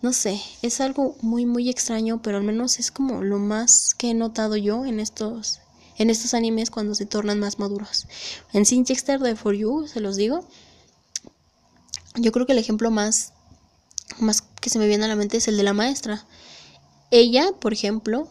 [0.00, 4.12] No sé, es algo muy muy extraño, pero al menos es como lo más que
[4.12, 5.60] he notado yo en estos
[5.98, 8.06] en estos animes cuando se tornan más maduros.
[8.52, 10.46] En Sinchester de For You, se los digo,
[12.14, 13.32] yo creo que el ejemplo más
[14.18, 16.24] más que se me viene a la mente es el de la maestra.
[17.10, 18.28] Ella, por ejemplo,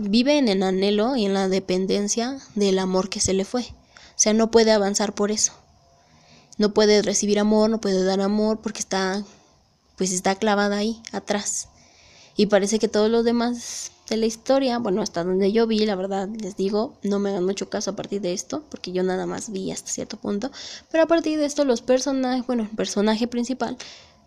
[0.00, 3.62] vive en el anhelo y en la dependencia del amor que se le fue.
[3.62, 5.52] O sea, no puede avanzar por eso.
[6.56, 9.22] No puede recibir amor, no puede dar amor porque está,
[9.96, 11.68] pues está clavada ahí, atrás.
[12.38, 15.96] Y parece que todos los demás de la historia, bueno, hasta donde yo vi, la
[15.96, 19.26] verdad, les digo, no me hagan mucho caso a partir de esto, porque yo nada
[19.26, 20.52] más vi hasta cierto punto.
[20.92, 23.76] Pero a partir de esto, los personajes, bueno, el personaje principal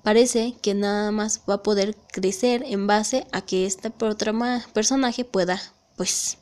[0.04, 5.62] parece que nada más va a poder crecer en base a que este personaje pueda,
[5.96, 6.38] pues,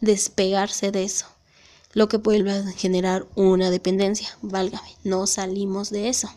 [0.00, 1.26] despegarse de eso
[1.92, 4.28] lo que vuelve a generar una dependencia.
[4.42, 6.30] Válgame, no salimos de eso.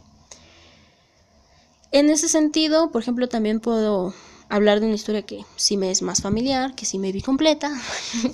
[1.92, 4.16] En ese sentido, por ejemplo, también puedo
[4.50, 7.72] hablar de una historia que sí me es más familiar, que sí me vi completa,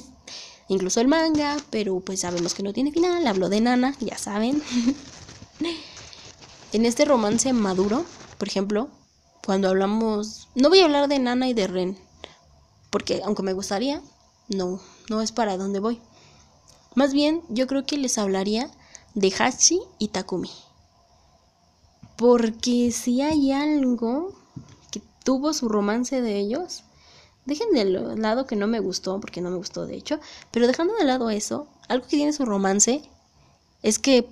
[0.68, 4.62] incluso el manga, pero pues sabemos que no tiene final, hablo de Nana, ya saben.
[6.74, 8.06] en este romance maduro,
[8.38, 8.90] por ejemplo,
[9.46, 11.98] cuando hablamos, no voy a hablar de Nana y de Ren,
[12.90, 14.02] porque aunque me gustaría,
[14.48, 14.80] no,
[15.10, 16.02] no es para donde voy.
[16.96, 18.70] Más bien, yo creo que les hablaría
[19.14, 20.52] de Hachi y Takumi.
[22.18, 24.39] Porque si hay algo
[25.30, 26.82] tuvo su romance de ellos.
[27.46, 30.20] Dejen de lado que no me gustó, porque no me gustó de hecho,
[30.50, 33.04] pero dejando de lado eso, algo que tiene su romance
[33.84, 34.28] es que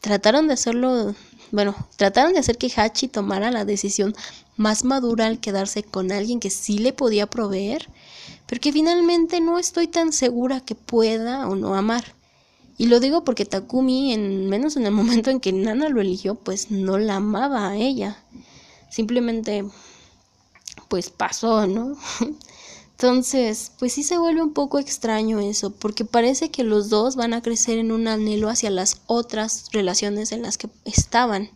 [0.00, 1.14] trataron de hacerlo,
[1.52, 4.12] bueno, trataron de hacer que Hachi tomara la decisión
[4.56, 7.88] más madura al quedarse con alguien que sí le podía proveer,
[8.48, 12.16] pero que finalmente no estoy tan segura que pueda o no amar.
[12.76, 16.34] Y lo digo porque Takumi, en menos en el momento en que Nana lo eligió,
[16.34, 18.24] pues no la amaba a ella.
[18.90, 19.64] Simplemente,
[20.90, 21.96] pues pasó, ¿no?
[22.90, 27.32] Entonces, pues sí se vuelve un poco extraño eso, porque parece que los dos van
[27.32, 31.48] a crecer en un anhelo hacia las otras relaciones en las que estaban.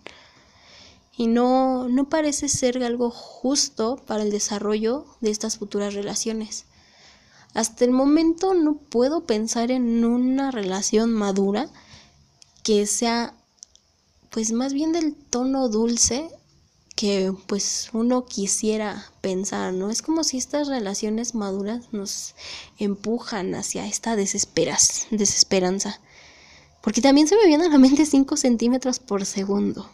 [1.18, 6.64] Y no, no parece ser algo justo para el desarrollo de estas futuras relaciones.
[7.52, 11.68] Hasta el momento no puedo pensar en una relación madura
[12.62, 13.34] que sea
[14.30, 16.30] pues más bien del tono dulce
[16.94, 19.90] que pues uno quisiera pensar, ¿no?
[19.90, 22.34] Es como si estas relaciones maduras nos
[22.78, 26.00] empujan hacia esta desesperas, desesperanza.
[26.82, 29.90] Porque también se me viene a la mente 5 centímetros por segundo.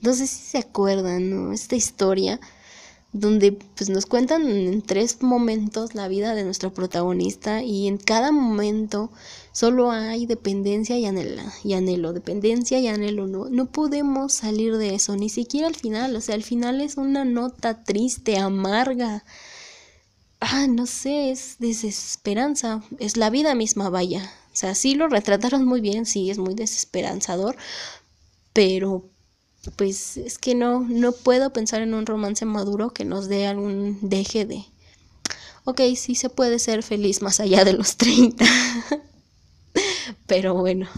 [0.00, 1.52] No sé si se acuerdan, ¿no?
[1.52, 2.40] Esta historia
[3.12, 8.32] donde pues nos cuentan en tres momentos la vida de nuestro protagonista y en cada
[8.32, 9.10] momento
[9.52, 14.94] solo hay dependencia y anhelo, y anhelo, dependencia y anhelo, no, no podemos salir de
[14.94, 19.24] eso, ni siquiera al final, o sea, al final es una nota triste, amarga,
[20.40, 25.64] ah, no sé, es desesperanza, es la vida misma, vaya, o sea, sí lo retrataron
[25.64, 27.56] muy bien, sí, es muy desesperanzador,
[28.52, 29.04] pero
[29.76, 33.98] pues es que no, no puedo pensar en un romance maduro que nos dé algún
[34.02, 34.64] deje de...
[35.64, 38.44] Ok, sí se puede ser feliz más allá de los 30.
[40.26, 40.88] pero bueno,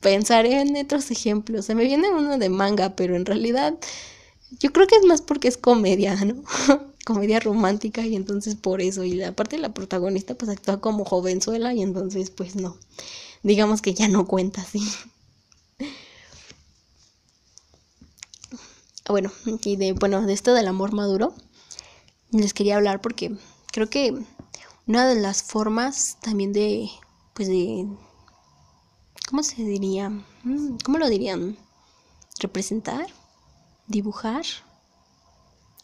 [0.00, 1.64] pensaré en otros ejemplos.
[1.64, 3.74] Se me viene uno de manga, pero en realidad
[4.60, 6.42] yo creo que es más porque es comedia, ¿no?
[7.04, 9.04] comedia romántica y entonces por eso.
[9.04, 12.76] Y aparte la protagonista pues actúa como jovenzuela y entonces pues no.
[13.42, 14.80] Digamos que ya no cuenta así.
[19.08, 19.32] Bueno,
[19.64, 21.34] y de, bueno, de esto del amor maduro,
[22.30, 23.36] les quería hablar porque
[23.72, 24.16] creo que
[24.86, 26.90] una de las formas también de,
[27.34, 27.86] pues de,
[29.28, 30.10] ¿cómo se diría?
[30.10, 31.56] Mm, ¿Cómo lo dirían?
[32.40, 33.06] Representar,
[33.86, 34.44] dibujar,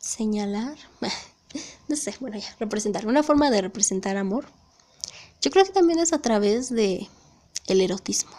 [0.00, 0.76] señalar,
[1.88, 4.46] no sé, bueno, ya, representar, una forma de representar amor.
[5.40, 7.08] Yo creo que también es a través de
[7.66, 8.32] el erotismo.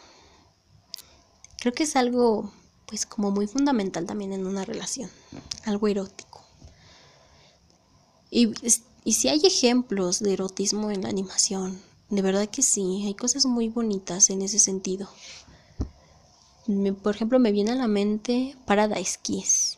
[1.59, 2.51] Creo que es algo
[2.89, 5.11] pues como muy fundamental también en una relación,
[5.65, 6.43] algo erótico.
[8.31, 8.51] Y,
[9.03, 11.79] y si hay ejemplos de erotismo en la animación,
[12.09, 15.07] de verdad que sí, hay cosas muy bonitas en ese sentido.
[17.03, 19.77] por ejemplo, me viene a la mente Paradise Kiss.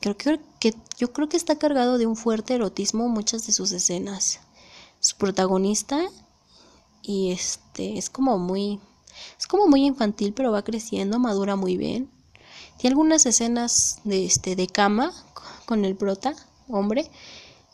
[0.00, 3.70] Creo que, que, yo creo que está cargado de un fuerte erotismo muchas de sus
[3.70, 4.40] escenas.
[4.98, 6.00] Su protagonista
[7.02, 8.80] y este es como muy
[9.38, 12.10] es como muy infantil, pero va creciendo, madura muy bien.
[12.78, 15.12] Tiene algunas escenas de este de cama
[15.66, 16.34] con el prota,
[16.68, 17.10] hombre,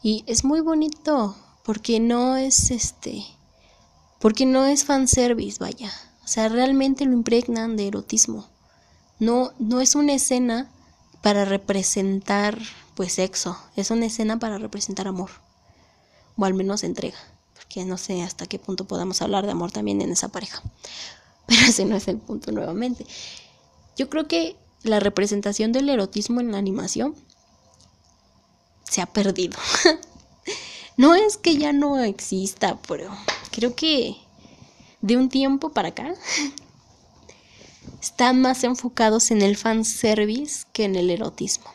[0.03, 3.25] y es muy bonito porque no es este
[4.21, 5.93] porque no es fanservice, vaya.
[6.25, 8.49] O sea, realmente lo impregnan de erotismo.
[9.19, 10.71] No no es una escena
[11.23, 12.59] para representar
[12.95, 15.31] pues sexo, es una escena para representar amor.
[16.37, 17.19] O al menos entrega,
[17.55, 20.63] porque no sé hasta qué punto podamos hablar de amor también en esa pareja.
[21.47, 23.07] Pero ese no es el punto nuevamente.
[23.97, 27.15] Yo creo que la representación del erotismo en la animación
[28.85, 29.59] se ha perdido.
[30.97, 33.11] no es que ya no exista, pero
[33.51, 34.17] creo que
[35.01, 36.15] de un tiempo para acá
[38.03, 41.67] están más enfocados en el fanservice que en el erotismo.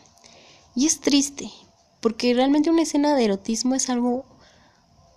[0.76, 1.52] Y es triste,
[2.00, 4.26] porque realmente una escena de erotismo es algo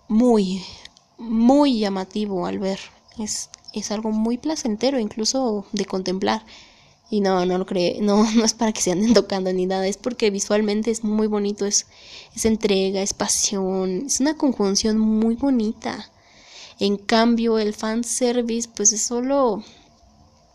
[0.07, 0.63] muy,
[1.17, 2.79] muy llamativo al ver.
[3.79, 6.45] Es algo muy placentero, incluso de contemplar.
[7.09, 9.87] Y no, no lo cree, no, no es para que se anden tocando ni nada,
[9.87, 11.87] es porque visualmente es muy bonito, es,
[12.35, 16.09] es entrega, es pasión, es una conjunción muy bonita.
[16.79, 19.63] En cambio, el fanservice, pues es solo,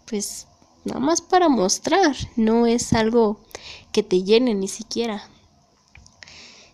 [0.09, 0.47] pues
[0.85, 3.41] nada más para mostrar, no es algo
[3.93, 5.29] que te llene ni siquiera.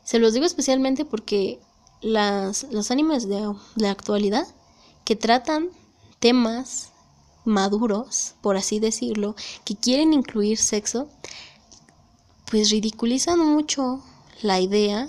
[0.05, 1.61] Se los digo especialmente porque
[2.01, 4.47] las, los animes de la actualidad
[5.05, 5.71] que tratan
[6.27, 6.91] temas
[7.45, 11.09] maduros, por así decirlo, que quieren incluir sexo,
[12.51, 14.03] pues ridiculizan mucho
[14.43, 15.09] la idea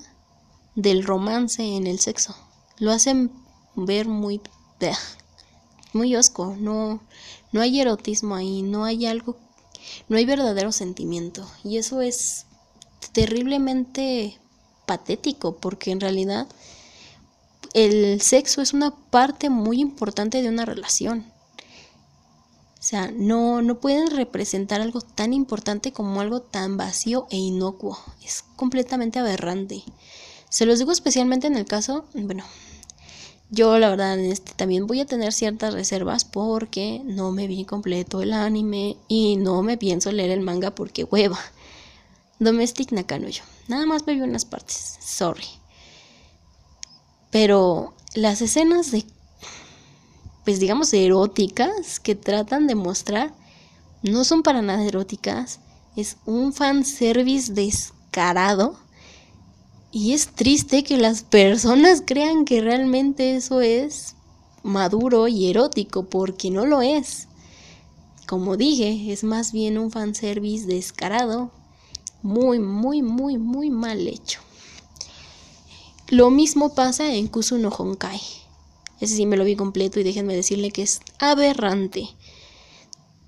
[0.76, 2.36] del romance en el sexo.
[2.78, 3.32] Lo hacen
[3.76, 4.40] ver muy
[5.92, 7.02] muy osco, no
[7.52, 9.36] no hay erotismo ahí, no hay algo,
[10.08, 12.46] no hay verdadero sentimiento y eso es
[13.12, 14.38] terriblemente
[14.86, 16.48] patético, porque en realidad
[17.74, 21.26] el sexo es una parte muy importante de una relación.
[22.80, 28.00] O sea, no, no pueden representar algo tan importante como algo tan vacío e inocuo.
[28.24, 29.84] Es completamente aberrante.
[30.50, 32.46] Se los digo especialmente en el caso, bueno,
[33.50, 38.22] yo la verdad este también voy a tener ciertas reservas porque no me vi completo
[38.22, 41.40] el anime y no me pienso leer el manga porque hueva.
[42.40, 43.44] Domestic Nakanoyo.
[43.68, 44.98] Nada más me vi unas partes.
[45.02, 45.48] Sorry.
[47.32, 49.06] Pero las escenas de
[50.48, 53.34] pues digamos eróticas que tratan de mostrar
[54.02, 55.60] no son para nada eróticas.
[55.98, 58.78] Es un fanservice descarado
[59.92, 64.16] y es triste que las personas crean que realmente eso es
[64.64, 67.28] maduro y erótico, porque no lo es.
[68.26, 71.52] Como dije, es más bien un fanservice descarado,
[72.22, 74.40] muy, muy, muy, muy mal hecho.
[76.10, 78.22] Lo mismo pasa en Kusuno Honkai.
[79.00, 82.10] Ese sí me lo vi completo y déjenme decirle que es aberrante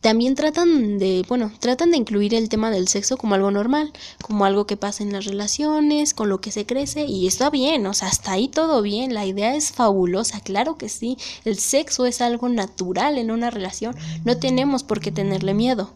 [0.02, 4.46] también tratan de, bueno, tratan de incluir el tema del sexo como algo normal, como
[4.46, 7.94] algo que pasa en las relaciones, con lo que se crece y está bien, o
[7.94, 12.22] sea, hasta ahí todo bien, la idea es fabulosa, claro que sí, el sexo es
[12.22, 15.92] algo natural en una relación, no tenemos por qué tenerle miedo.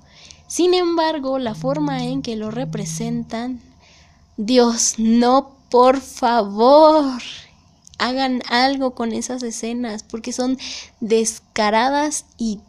[0.47, 3.61] Sin embargo, la forma en que lo representan,
[4.35, 7.19] Dios, no, por favor,
[7.97, 10.59] hagan algo con esas escenas, porque son
[10.99, 12.59] descaradas y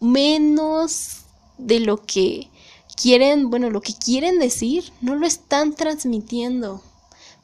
[0.00, 1.24] menos
[1.58, 2.48] de lo que
[2.96, 6.80] quieren, bueno, lo que quieren decir, no lo están transmitiendo.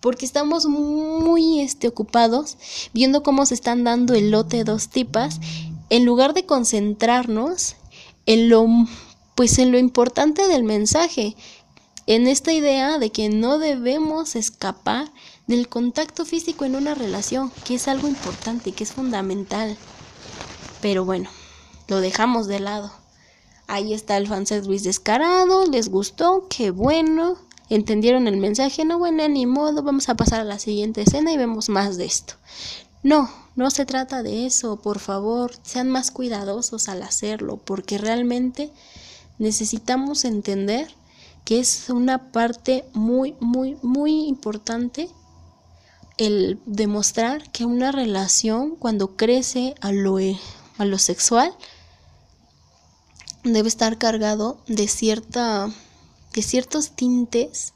[0.01, 2.57] Porque estamos muy este, ocupados
[2.95, 5.39] viendo cómo se están dando el lote dos tipas,
[5.91, 7.77] en lugar de concentrarnos
[8.25, 8.67] en lo,
[9.35, 11.37] pues en lo importante del mensaje,
[12.11, 15.13] en esta idea de que no debemos escapar
[15.47, 19.77] del contacto físico en una relación, que es algo importante, que es fundamental.
[20.83, 21.31] Pero bueno,
[21.87, 22.91] lo dejamos de lado.
[23.69, 27.37] Ahí está el fanservice descarado, les gustó, qué bueno,
[27.69, 31.37] entendieron el mensaje, no bueno, ni modo, vamos a pasar a la siguiente escena y
[31.37, 32.35] vemos más de esto.
[33.05, 38.73] No, no se trata de eso, por favor, sean más cuidadosos al hacerlo, porque realmente
[39.39, 40.89] necesitamos entender
[41.45, 45.09] que es una parte muy, muy, muy importante
[46.17, 50.19] el demostrar que una relación cuando crece a lo,
[50.79, 51.55] a lo sexual
[53.43, 55.71] debe estar cargado de cierta
[56.35, 57.73] de ciertos tintes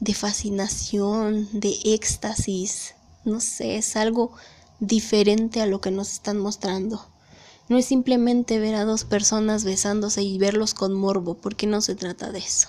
[0.00, 2.94] de fascinación, de éxtasis,
[3.24, 4.32] no sé, es algo
[4.80, 7.06] diferente a lo que nos están mostrando.
[7.68, 11.94] No es simplemente ver a dos personas besándose y verlos con morbo, porque no se
[11.94, 12.68] trata de eso.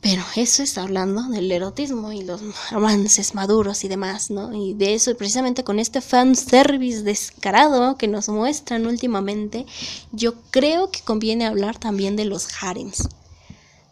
[0.00, 2.40] Pero eso está hablando del erotismo y los
[2.70, 4.54] avances maduros y demás, ¿no?
[4.54, 9.66] Y de eso, precisamente con este fanservice descarado que nos muestran últimamente,
[10.10, 13.08] yo creo que conviene hablar también de los harems.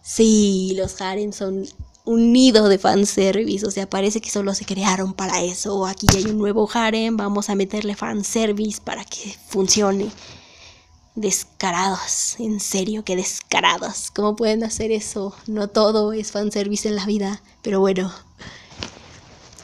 [0.03, 1.67] Sí, los harems son
[2.07, 5.85] un nido de fanservice, o sea, parece que solo se crearon para eso.
[5.85, 10.11] Aquí hay un nuevo harem, vamos a meterle fanservice para que funcione
[11.21, 14.11] descarados, en serio, que descarados.
[14.15, 15.35] ¿Cómo pueden hacer eso?
[15.47, 18.13] No todo es fanservice en la vida, pero bueno.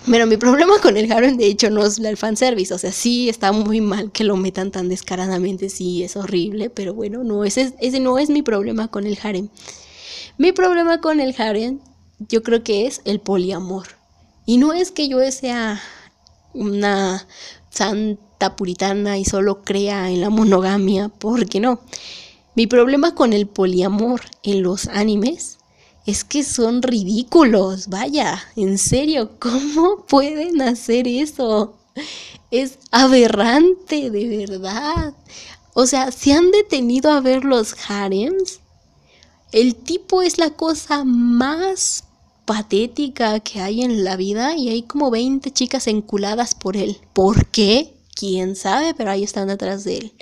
[0.07, 2.75] Pero mi problema con el harem, de hecho, no es el fanservice.
[2.75, 6.93] O sea, sí está muy mal que lo metan tan descaradamente, sí es horrible, pero
[6.93, 9.49] bueno, no, ese, ese no es mi problema con el harem.
[10.37, 11.81] Mi problema con el harem,
[12.19, 13.87] yo creo que es el poliamor.
[14.47, 15.81] Y no es que yo sea
[16.53, 17.27] una
[17.75, 21.81] santa puritana y solo crea en la monogamia, porque no.
[22.55, 25.59] Mi problema con el poliamor en los animes
[26.07, 31.75] es que son ridículos, vaya, en serio, ¿cómo pueden hacer eso?
[32.51, 35.15] Es aberrante, de verdad.
[35.73, 38.61] O sea, ¿se han detenido a ver los harems?
[39.51, 42.04] El tipo es la cosa más
[42.45, 46.99] patética que hay en la vida y hay como 20 chicas enculadas por él.
[47.13, 47.95] ¿Por qué?
[48.15, 48.95] ¿Quién sabe?
[48.95, 50.13] Pero ahí están detrás de él.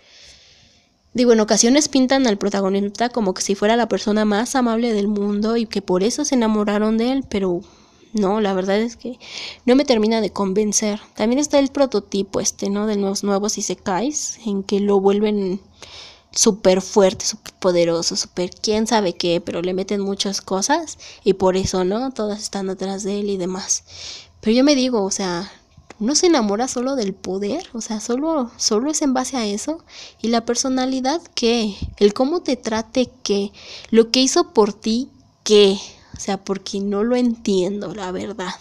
[1.15, 5.09] Digo, en ocasiones pintan al protagonista como que si fuera la persona más amable del
[5.09, 7.61] mundo y que por eso se enamoraron de él, pero
[8.15, 9.19] no, la verdad es que
[9.67, 11.01] no me termina de convencer.
[11.15, 12.87] También está el prototipo este, ¿no?
[12.87, 15.61] De los nuevos Isekais, en que lo vuelven
[16.33, 21.57] súper fuerte, súper poderoso, súper quién sabe qué, pero le meten muchas cosas y por
[21.57, 22.11] eso, ¿no?
[22.13, 23.85] Todas están atrás de él y demás.
[24.41, 25.51] Pero yo me digo, o sea,
[25.99, 29.79] no se enamora solo del poder, o sea, solo, solo es en base a eso.
[30.21, 31.77] Y la personalidad, ¿qué?
[31.99, 33.53] El cómo te trate, ¿qué?
[33.91, 35.11] Lo que hizo por ti,
[35.45, 35.79] ¿qué?
[36.17, 38.55] O sea, porque no lo entiendo, la verdad.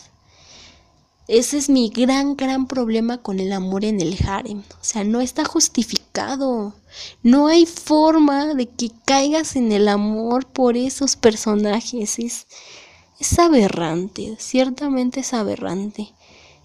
[1.28, 4.59] Ese es mi gran, gran problema con el amor en el harem.
[4.59, 6.74] O sea, no está justificado.
[7.23, 12.19] No hay forma de que caigas en el amor por esos personajes.
[12.19, 16.13] Es, aberrante, ciertamente es aberrante.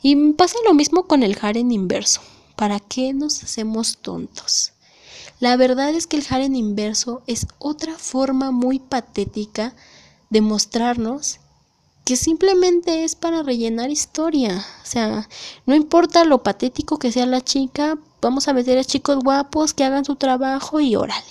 [0.03, 2.21] Y pasa lo mismo con el harem inverso.
[2.57, 4.73] ¿Para qué nos hacemos tontos?
[5.41, 9.75] La verdad es que el harem inverso es otra forma muy patética
[10.31, 11.41] de mostrarnos
[12.07, 14.65] que simplemente es para rellenar historia.
[14.83, 15.29] O sea,
[15.67, 19.85] no importa lo patético que sea la chica, vamos a meter a chicos guapos que
[19.85, 21.25] hagan su trabajo y órale.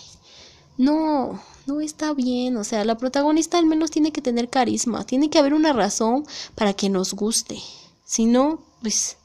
[0.77, 2.55] No, no está bien.
[2.55, 6.25] O sea, la protagonista al menos tiene que tener carisma, tiene que haber una razón
[6.55, 7.61] para que nos guste.
[8.05, 9.17] Si no, pues,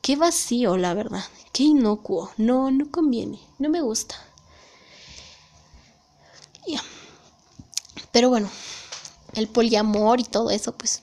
[0.00, 1.24] qué vacío, la verdad.
[1.52, 2.30] Qué inocuo.
[2.36, 3.40] No, no conviene.
[3.58, 4.14] No me gusta.
[6.68, 6.80] Ya.
[8.12, 8.48] Pero bueno,
[9.34, 11.02] el poliamor y todo eso, pues,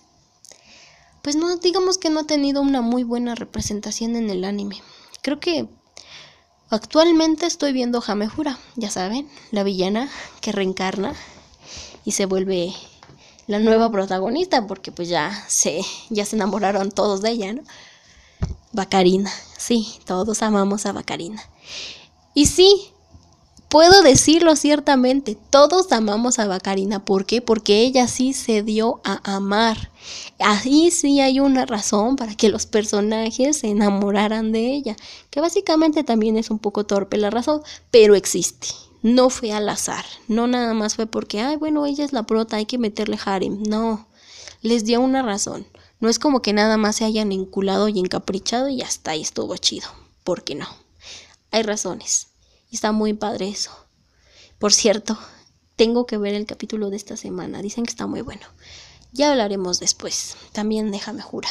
[1.22, 4.82] pues no, digamos que no ha tenido una muy buena representación en el anime.
[5.22, 5.68] Creo que
[6.70, 10.10] actualmente estoy viendo Hamehura, ya saben, la villana
[10.42, 11.14] que reencarna
[12.04, 12.74] y se vuelve
[13.48, 17.64] la nueva protagonista, porque pues ya se, ya se enamoraron todos de ella, ¿no?
[18.72, 21.42] Bacarina, sí, todos amamos a Bacarina.
[22.34, 22.92] Y sí,
[23.76, 27.04] Puedo decirlo ciertamente, todos amamos a Bacarina.
[27.04, 27.42] ¿Por qué?
[27.42, 29.92] Porque ella sí se dio a amar.
[30.40, 34.96] Ahí sí hay una razón para que los personajes se enamoraran de ella,
[35.30, 38.70] que básicamente también es un poco torpe la razón, pero existe.
[39.02, 42.56] No fue al azar, no nada más fue porque, ay, bueno, ella es la prota,
[42.56, 43.62] hay que meterle harem.
[43.64, 44.08] No,
[44.62, 45.68] les dio una razón.
[46.00, 49.58] No es como que nada más se hayan enculado y encaprichado y hasta ahí estuvo
[49.58, 49.90] chido.
[50.24, 50.68] ¿Por qué no?
[51.52, 52.28] Hay razones
[52.76, 53.72] está muy padre eso.
[54.60, 55.18] Por cierto,
[55.76, 57.62] tengo que ver el capítulo de esta semana.
[57.62, 58.46] Dicen que está muy bueno.
[59.12, 60.36] Ya hablaremos después.
[60.52, 61.50] También déjame jura.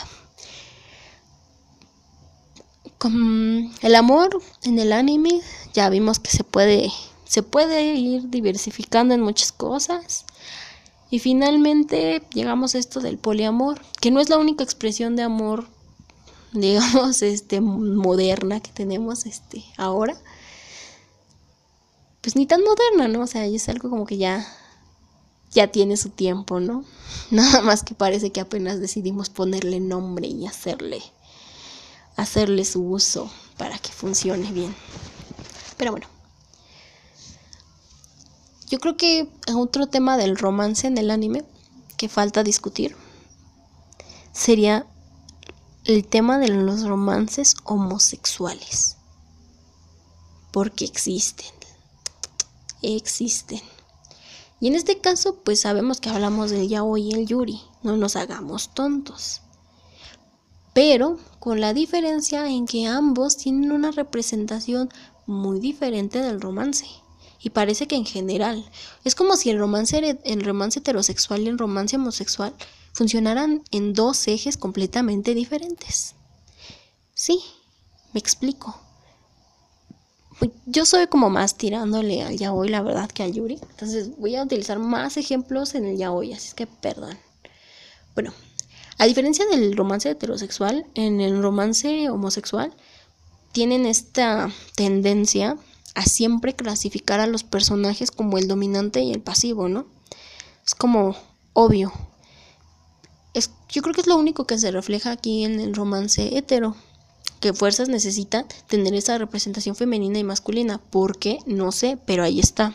[2.98, 5.40] Con el amor en el anime
[5.74, 6.90] ya vimos que se puede
[7.26, 10.24] se puede ir diversificando en muchas cosas.
[11.10, 15.66] Y finalmente llegamos a esto del poliamor, que no es la única expresión de amor
[16.54, 20.16] digamos este moderna que tenemos este ahora
[22.24, 23.24] pues ni tan moderna, ¿no?
[23.24, 24.46] O sea, es algo como que ya
[25.52, 26.82] ya tiene su tiempo, ¿no?
[27.30, 31.02] Nada más que parece que apenas decidimos ponerle nombre y hacerle
[32.16, 34.74] hacerle su uso para que funcione bien.
[35.76, 36.06] Pero bueno.
[38.70, 41.44] Yo creo que otro tema del romance en el anime
[41.98, 42.96] que falta discutir
[44.32, 44.86] sería
[45.84, 48.96] el tema de los romances homosexuales.
[50.50, 51.63] Porque existen
[52.85, 53.61] existen.
[54.61, 58.16] Y en este caso, pues sabemos que hablamos del yaoi y el yuri, no nos
[58.16, 59.43] hagamos tontos.
[60.72, 64.91] Pero con la diferencia en que ambos tienen una representación
[65.26, 66.87] muy diferente del romance.
[67.41, 68.64] Y parece que en general
[69.05, 72.55] es como si el romance, el romance heterosexual y el romance homosexual
[72.95, 76.14] funcionaran en dos ejes completamente diferentes.
[77.12, 77.41] Sí,
[78.12, 78.84] me explico.
[80.66, 83.59] Yo soy como más tirándole al yaoi, la verdad, que al yuri.
[83.70, 87.16] Entonces voy a utilizar más ejemplos en el yaoi, así es que perdón.
[88.14, 88.32] Bueno,
[88.99, 92.72] a diferencia del romance heterosexual, en el romance homosexual
[93.53, 95.57] tienen esta tendencia
[95.95, 99.87] a siempre clasificar a los personajes como el dominante y el pasivo, ¿no?
[100.66, 101.14] Es como
[101.53, 101.93] obvio.
[103.32, 106.76] Es, yo creo que es lo único que se refleja aquí en el romance hetero
[107.40, 110.78] que fuerzas necesita tener esa representación femenina y masculina.
[110.78, 111.38] ¿Por qué?
[111.46, 112.74] No sé, pero ahí está.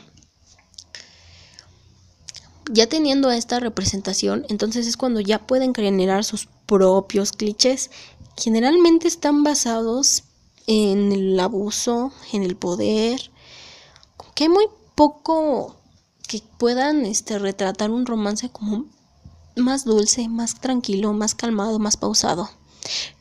[2.72, 7.90] Ya teniendo esta representación, entonces es cuando ya pueden generar sus propios clichés.
[8.38, 10.24] Generalmente están basados
[10.68, 13.32] en el abuso, en el poder,
[14.36, 15.76] que hay muy poco
[16.28, 18.86] que puedan este, retratar un romance como
[19.56, 22.52] más dulce, más tranquilo, más calmado, más pausado.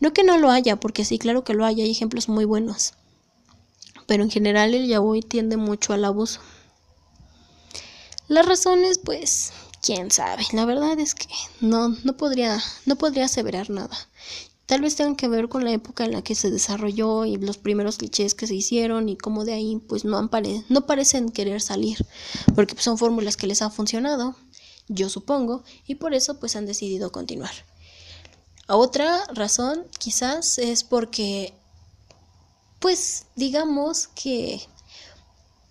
[0.01, 2.95] No que no lo haya, porque sí, claro que lo hay, hay ejemplos muy buenos.
[4.07, 6.41] Pero en general el yaoi tiende mucho al abuso.
[8.29, 9.53] Las razones, pues,
[9.83, 10.45] quién sabe.
[10.53, 11.29] La verdad es que
[11.61, 13.97] no, no podría, no podría aseverar nada.
[14.67, 17.57] Tal vez tengan que ver con la época en la que se desarrolló y los
[17.57, 20.31] primeros clichés que se hicieron y cómo de ahí pues no, han
[20.69, 21.97] no parecen querer salir,
[22.55, 24.37] porque pues, son fórmulas que les han funcionado,
[24.89, 27.53] yo supongo, y por eso pues han decidido continuar.
[28.71, 31.55] Otra razón quizás es porque,
[32.81, 34.61] pues digamos que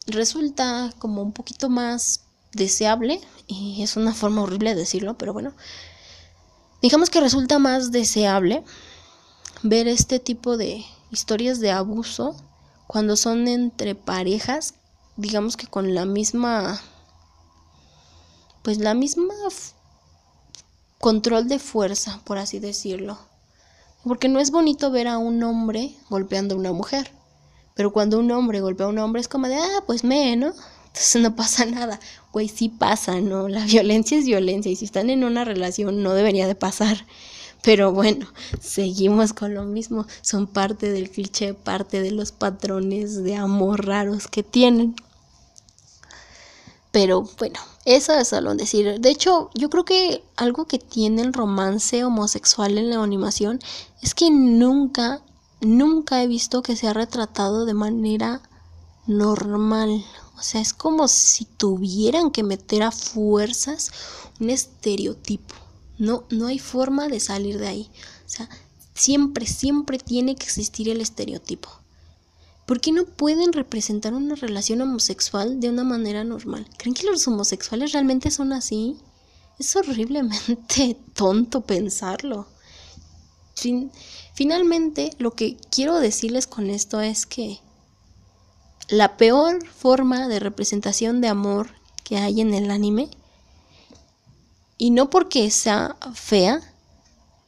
[0.07, 2.21] resulta como un poquito más
[2.53, 5.53] deseable, y es una forma horrible de decirlo, pero bueno,
[6.81, 8.63] digamos que resulta más deseable
[9.61, 12.35] ver este tipo de historias de abuso
[12.87, 14.73] cuando son entre parejas,
[15.17, 16.81] digamos que con la misma,
[18.63, 19.35] pues la misma
[20.99, 23.17] control de fuerza, por así decirlo.
[24.03, 27.11] Porque no es bonito ver a un hombre golpeando a una mujer.
[27.75, 30.53] Pero cuando un hombre golpea a un hombre es como de, ah, pues me, ¿no?
[30.87, 31.99] Entonces no pasa nada.
[32.33, 33.47] Güey, sí pasa, ¿no?
[33.47, 37.05] La violencia es violencia y si están en una relación no debería de pasar.
[37.61, 38.27] Pero bueno,
[38.59, 40.07] seguimos con lo mismo.
[40.21, 44.95] Son parte del cliché, parte de los patrones de amor raros que tienen.
[46.91, 48.99] Pero bueno, eso es solo decir.
[48.99, 53.59] De hecho, yo creo que algo que tiene el romance homosexual en la animación
[54.01, 55.21] es que nunca,
[55.61, 58.41] nunca he visto que se ha retratado de manera
[59.05, 60.03] normal.
[60.37, 63.91] O sea, es como si tuvieran que meter a fuerzas
[64.41, 65.55] un estereotipo.
[65.97, 67.89] No, no hay forma de salir de ahí.
[68.25, 68.49] O sea,
[68.95, 71.69] siempre, siempre tiene que existir el estereotipo.
[72.67, 76.67] ¿Por qué no pueden representar una relación homosexual de una manera normal?
[76.77, 78.97] ¿Creen que los homosexuales realmente son así?
[79.57, 82.45] Es horriblemente tonto pensarlo.
[84.33, 87.61] finalmente, lo que quiero decirles con esto es que
[88.89, 91.69] la peor forma de representación de amor
[92.03, 93.09] que hay en el anime
[94.77, 96.59] y no porque sea fea,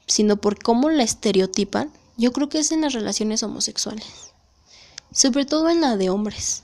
[0.08, 4.29] sino por cómo la estereotipan, yo creo que es en las relaciones homosexuales.
[5.12, 6.64] Sobre todo en la de hombres.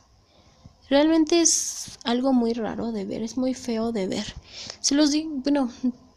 [0.89, 4.35] Realmente es algo muy raro de ver, es muy feo de ver.
[4.81, 5.71] Se los digo, bueno,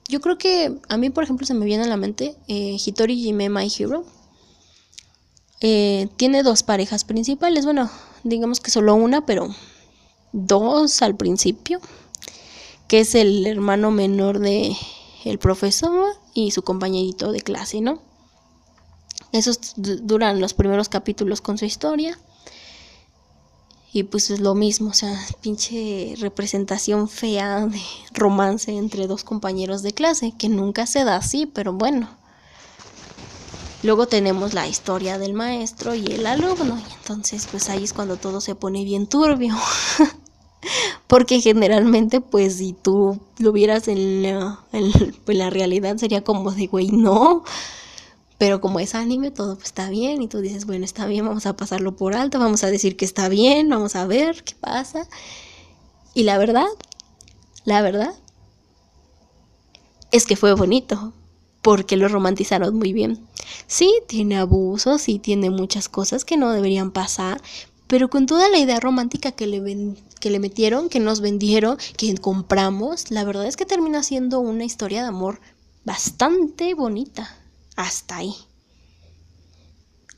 [0.09, 3.17] yo creo que a mí, por ejemplo, se me viene a la mente eh, Hitori
[3.17, 4.05] Jime My Hero.
[5.61, 7.91] Eh, tiene dos parejas principales, bueno,
[8.23, 9.49] digamos que solo una, pero
[10.33, 11.81] dos al principio
[12.89, 14.75] que es el hermano menor de
[15.25, 18.01] el profesor y su compañerito de clase, ¿no?
[19.33, 22.19] Esos duran los primeros capítulos con su historia.
[23.93, 27.81] Y pues es lo mismo, o sea, pinche representación fea de
[28.13, 32.09] romance entre dos compañeros de clase, que nunca se da así, pero bueno.
[33.83, 38.17] Luego tenemos la historia del maestro y el alumno, y entonces pues ahí es cuando
[38.17, 39.57] todo se pone bien turbio.
[41.07, 44.93] Porque generalmente, pues, si tú lo vieras en la, en,
[45.27, 47.45] la realidad, sería como de, güey, no.
[48.39, 50.23] Pero como es anime, todo está bien.
[50.23, 53.05] Y tú dices, bueno, está bien, vamos a pasarlo por alto, vamos a decir que
[53.05, 55.09] está bien, vamos a ver qué pasa.
[56.15, 56.67] Y la verdad,
[57.65, 58.15] la verdad,
[60.13, 61.13] es que fue bonito.
[61.61, 63.19] Porque lo romantizaron muy bien.
[63.67, 67.43] Sí, tiene abusos, sí tiene muchas cosas que no deberían pasar,
[67.89, 72.15] pero con toda la idea romántica que le, que le metieron, que nos vendieron, que
[72.17, 75.41] compramos, la verdad es que termina siendo una historia de amor
[75.85, 77.38] bastante bonita.
[77.79, 78.35] Hasta ahí.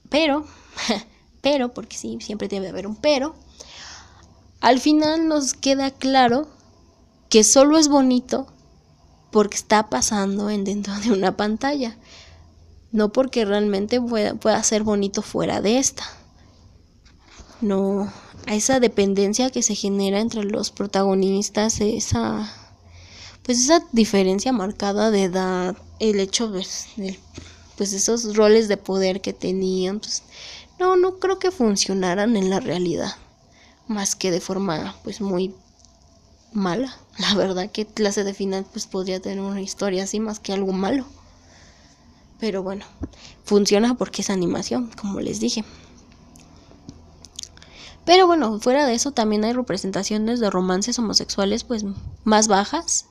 [0.09, 0.47] Pero,
[1.43, 3.35] pero, porque sí, siempre debe haber un pero,
[4.61, 6.49] al final nos queda claro
[7.29, 8.47] que solo es bonito
[9.31, 11.99] porque está pasando en dentro de una pantalla,
[12.93, 16.03] no porque realmente pueda, pueda ser bonito fuera de esta
[17.61, 18.11] no
[18.47, 22.51] esa dependencia que se genera entre los protagonistas, esa
[23.43, 27.19] pues esa diferencia marcada de edad, el hecho pues, de
[27.77, 30.23] pues esos roles de poder que tenían, pues
[30.79, 33.15] no no creo que funcionaran en la realidad,
[33.87, 35.55] más que de forma pues muy
[36.53, 36.97] mala.
[37.19, 40.73] La verdad que clase de final pues podría tener una historia así más que algo
[40.73, 41.05] malo.
[42.39, 42.87] Pero bueno,
[43.45, 45.65] funciona porque es animación, como les dije.
[48.07, 51.85] Pero bueno, fuera de eso también hay representaciones de romances homosexuales pues
[52.25, 53.07] más bajas.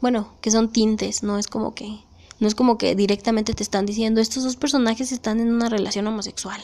[0.00, 2.00] Bueno, que son tintes, no es como que
[2.42, 6.08] no es como que directamente te están diciendo estos dos personajes están en una relación
[6.08, 6.60] homosexual.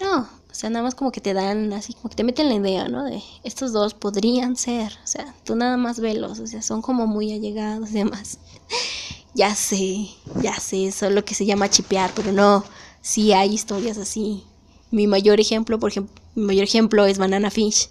[0.00, 2.54] No, o sea, nada más como que te dan así, como que te meten la
[2.54, 3.02] idea, ¿no?
[3.02, 7.08] De estos dos podrían ser, o sea, tú nada más velos, o sea, son como
[7.08, 8.38] muy allegados y demás.
[9.34, 10.06] ya sé,
[10.40, 12.62] ya sé, eso es lo que se llama chipear, pero no,
[13.02, 14.44] sí hay historias así.
[14.92, 17.88] Mi mayor ejemplo, por ejemplo, mi mayor ejemplo es Banana Fish.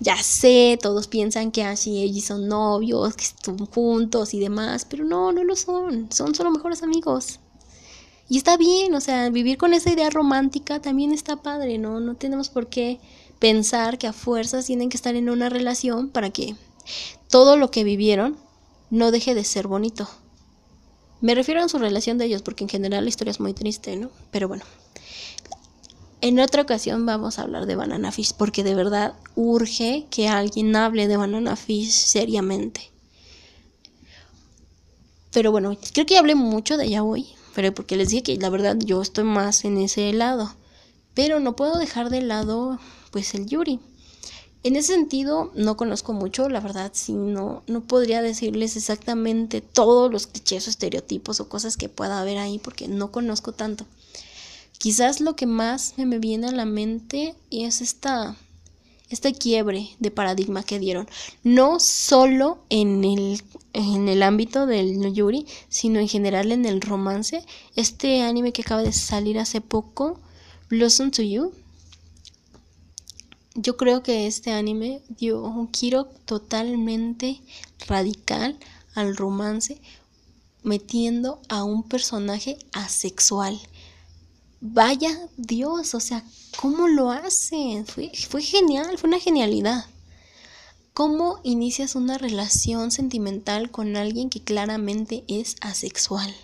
[0.00, 4.86] Ya sé, todos piensan que Ash y Eiji son novios, que están juntos y demás,
[4.88, 6.10] pero no, no lo son.
[6.12, 7.40] Son solo mejores amigos.
[8.28, 11.98] Y está bien, o sea, vivir con esa idea romántica también está padre, ¿no?
[11.98, 13.00] No tenemos por qué
[13.38, 16.54] pensar que a fuerzas tienen que estar en una relación para que
[17.28, 18.36] todo lo que vivieron
[18.90, 20.08] no deje de ser bonito.
[21.20, 23.96] Me refiero a su relación de ellos porque en general la historia es muy triste,
[23.96, 24.10] ¿no?
[24.30, 24.64] Pero bueno,
[26.20, 30.74] en otra ocasión vamos a hablar de Banana Fish porque de verdad urge que alguien
[30.74, 32.90] hable de Banana Fish seriamente.
[35.32, 38.50] Pero bueno, creo que hablé mucho de ella hoy, pero porque les dije que la
[38.50, 40.52] verdad yo estoy más en ese lado.
[41.14, 42.78] Pero no puedo dejar de lado
[43.10, 43.80] pues el Yuri.
[44.64, 50.10] En ese sentido, no conozco mucho, la verdad, si no, no podría decirles exactamente todos
[50.10, 53.86] los clichés o estereotipos o cosas que pueda haber ahí porque no conozco tanto.
[54.78, 58.36] Quizás lo que más me viene a la mente es esta,
[59.10, 61.08] este quiebre de paradigma que dieron,
[61.42, 67.44] no solo en el, en el ámbito del yuri, sino en general en el romance.
[67.74, 70.20] Este anime que acaba de salir hace poco,
[70.70, 71.52] Blossom to You,
[73.60, 77.40] yo creo que este anime dio un giro totalmente
[77.88, 78.56] radical
[78.94, 79.80] al romance,
[80.62, 83.58] metiendo a un personaje asexual.
[84.60, 86.24] Vaya Dios, o sea,
[86.60, 87.86] ¿cómo lo hacen?
[87.86, 89.84] Fue, fue genial, fue una genialidad.
[90.94, 96.34] ¿Cómo inicias una relación sentimental con alguien que claramente es asexual?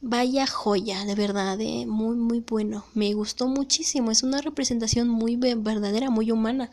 [0.00, 2.84] Vaya joya, de verdad, eh, muy, muy bueno.
[2.94, 4.12] Me gustó muchísimo.
[4.12, 6.70] Es una representación muy verdadera, muy humana.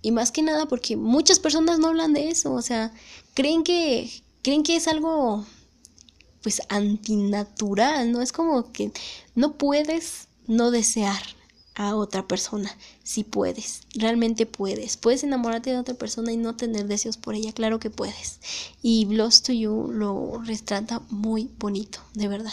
[0.00, 2.52] Y más que nada porque muchas personas no hablan de eso.
[2.52, 2.92] O sea,
[3.34, 4.08] creen que,
[4.42, 5.44] creen que es algo
[6.46, 8.22] pues antinatural, ¿no?
[8.22, 8.92] Es como que
[9.34, 11.20] no puedes no desear
[11.74, 12.70] a otra persona,
[13.02, 14.96] si puedes, realmente puedes.
[14.96, 18.38] Puedes enamorarte de otra persona y no tener deseos por ella, claro que puedes.
[18.80, 22.52] Y Lost to You lo retrata muy bonito, de verdad.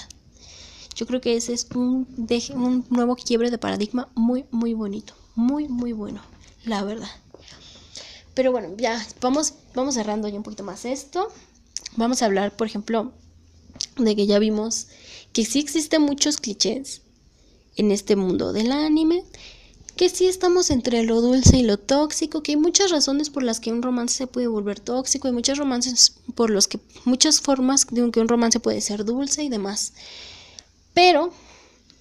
[0.96, 2.08] Yo creo que ese es un,
[2.56, 6.20] un nuevo quiebre de paradigma muy, muy bonito, muy, muy bueno,
[6.66, 7.12] la verdad.
[8.34, 11.32] Pero bueno, ya vamos, vamos cerrando ya un poquito más esto.
[11.96, 13.14] Vamos a hablar, por ejemplo,
[13.98, 14.88] de que ya vimos
[15.32, 17.02] que sí existen muchos clichés
[17.76, 19.24] en este mundo del anime,
[19.96, 23.60] que sí estamos entre lo dulce y lo tóxico, que hay muchas razones por las
[23.60, 27.86] que un romance se puede volver tóxico, hay muchas romances por los que muchas formas
[27.90, 29.94] de que un romance puede ser dulce y demás.
[30.94, 31.32] Pero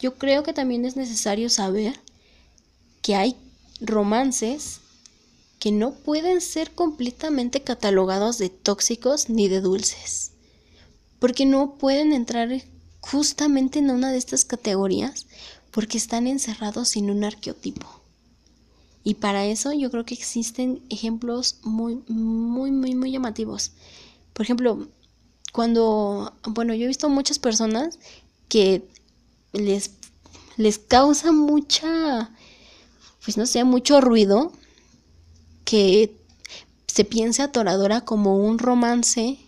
[0.00, 1.98] yo creo que también es necesario saber
[3.02, 3.36] que hay
[3.80, 4.80] romances
[5.58, 10.31] que no pueden ser completamente catalogados de tóxicos ni de dulces,
[11.22, 12.50] porque no pueden entrar
[12.98, 15.28] justamente en una de estas categorías
[15.70, 17.86] porque están encerrados en un arqueotipo.
[19.04, 23.70] Y para eso yo creo que existen ejemplos muy, muy, muy, muy llamativos.
[24.32, 24.88] Por ejemplo,
[25.52, 28.00] cuando, bueno, yo he visto muchas personas
[28.48, 28.82] que
[29.52, 29.92] les,
[30.56, 32.32] les causa mucha,
[33.24, 34.50] pues no sé, mucho ruido
[35.64, 36.16] que
[36.88, 39.38] se piense a Toradora como un romance,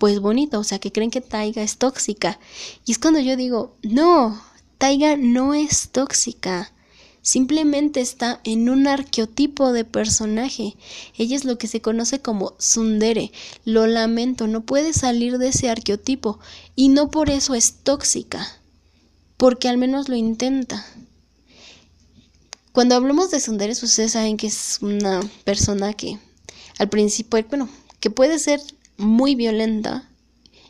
[0.00, 2.40] pues bonito, o sea, que creen que Taiga es tóxica.
[2.86, 4.42] Y es cuando yo digo, no,
[4.78, 6.72] Taiga no es tóxica,
[7.20, 10.74] simplemente está en un arqueotipo de personaje.
[11.18, 13.30] Ella es lo que se conoce como Sundere.
[13.66, 16.40] Lo lamento, no puede salir de ese arqueotipo
[16.74, 18.48] y no por eso es tóxica,
[19.36, 20.82] porque al menos lo intenta.
[22.72, 26.18] Cuando hablamos de Sundere, ustedes saben que es una persona que
[26.78, 27.68] al principio, bueno,
[28.00, 28.62] que puede ser
[29.00, 30.08] muy violenta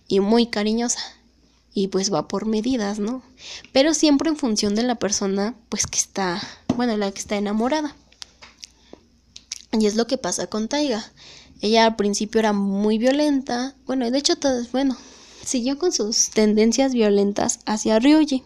[0.08, 1.00] y muy cariñosa
[1.72, 3.22] y pues va por medidas, ¿no?
[3.72, 6.42] Pero siempre en función de la persona pues que está,
[6.76, 7.94] bueno, la que está enamorada.
[9.72, 11.12] Y es lo que pasa con Taiga.
[11.60, 14.34] Ella al principio era muy violenta, bueno, de hecho,
[14.72, 14.96] bueno,
[15.44, 18.42] siguió con sus tendencias violentas hacia Ryuji.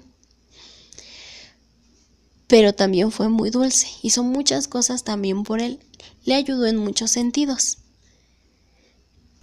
[2.46, 5.80] Pero también fue muy dulce, hizo muchas cosas también por él,
[6.24, 7.78] le ayudó en muchos sentidos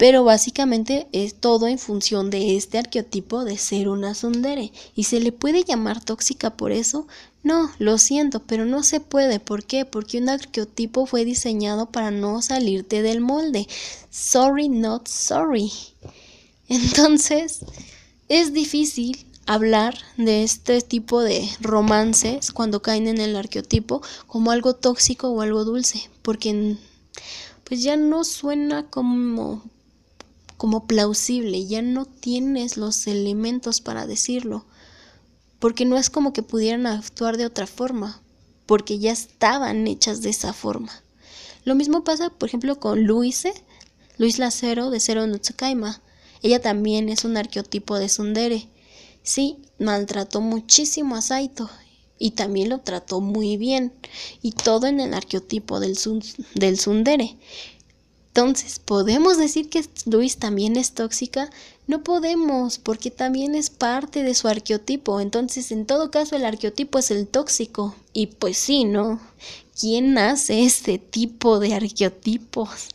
[0.02, 4.72] pero básicamente es todo en función de este arqueotipo de ser una sundere.
[4.96, 7.06] ¿Y se le puede llamar tóxica por eso?
[7.44, 9.40] No, lo siento, pero no se puede.
[9.40, 9.86] ¿Por qué?
[9.86, 13.68] Porque un arqueotipo fue diseñado para no salirte del molde.
[14.10, 15.72] Sorry, not sorry.
[16.68, 17.60] Entonces,
[18.28, 24.74] es difícil hablar de este tipo de romances cuando caen en el arqueotipo como algo
[24.74, 26.76] tóxico o algo dulce, porque
[27.66, 29.62] pues ya no suena como
[30.62, 34.64] como plausible, ya no tienes los elementos para decirlo,
[35.58, 38.22] porque no es como que pudieran actuar de otra forma,
[38.68, 40.92] porque ya estaban hechas de esa forma.
[41.66, 43.56] Lo mismo pasa, por ejemplo, con Luise,
[44.20, 45.40] Luis Lacero de Cero no
[46.44, 48.68] Ella también es un arqueotipo de Sundere.
[49.24, 51.72] Sí, maltrató muchísimo a Saito
[52.20, 53.94] y también lo trató muy bien.
[54.44, 55.98] Y todo en el arqueotipo del,
[56.54, 57.36] del Sundere.
[58.34, 61.50] Entonces, ¿podemos decir que Luis también es tóxica?
[61.86, 65.20] No podemos, porque también es parte de su arqueotipo.
[65.20, 67.94] Entonces, en todo caso, el arqueotipo es el tóxico.
[68.14, 69.20] Y pues sí, ¿no?
[69.78, 72.88] ¿Quién hace este tipo de arqueotipos?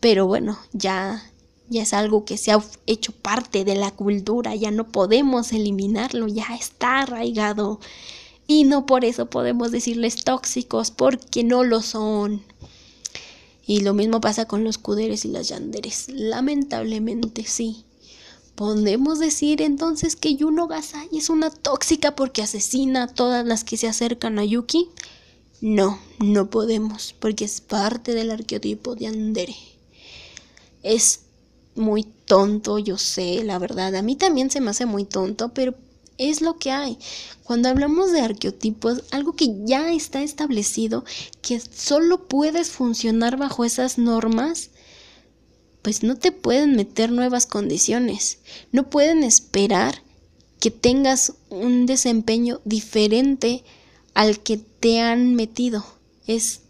[0.00, 1.30] Pero bueno, ya,
[1.68, 6.26] ya es algo que se ha hecho parte de la cultura, ya no podemos eliminarlo,
[6.26, 7.80] ya está arraigado.
[8.46, 12.42] Y no por eso podemos decirles tóxicos, porque no lo son.
[13.66, 16.08] Y lo mismo pasa con los cuderes y las yanderes.
[16.08, 17.84] Lamentablemente sí.
[18.54, 23.76] ¿Podemos decir entonces que Yuno Gasai es una tóxica porque asesina a todas las que
[23.76, 24.88] se acercan a Yuki?
[25.60, 29.56] No, no podemos, porque es parte del arqueotipo de Andere.
[30.82, 31.20] Es
[31.74, 33.94] muy tonto, yo sé, la verdad.
[33.94, 35.74] A mí también se me hace muy tonto, pero
[36.20, 36.98] es lo que hay.
[37.44, 41.04] Cuando hablamos de arqueotipos, algo que ya está establecido,
[41.40, 44.70] que solo puedes funcionar bajo esas normas,
[45.80, 48.38] pues no te pueden meter nuevas condiciones.
[48.70, 50.02] No pueden esperar
[50.60, 53.64] que tengas un desempeño diferente
[54.12, 55.86] al que te han metido.
[56.26, 56.60] Es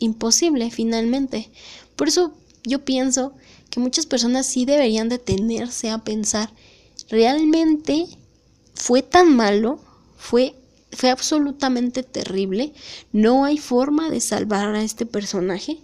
[0.00, 1.50] imposible finalmente.
[1.96, 3.32] Por eso yo pienso
[3.70, 6.52] que muchas personas sí deberían detenerse a pensar,
[7.08, 8.06] ¿realmente
[8.78, 9.80] fue tan malo,
[10.16, 10.54] fue,
[10.92, 12.72] fue absolutamente terrible,
[13.12, 15.78] no hay forma de salvar a este personaje.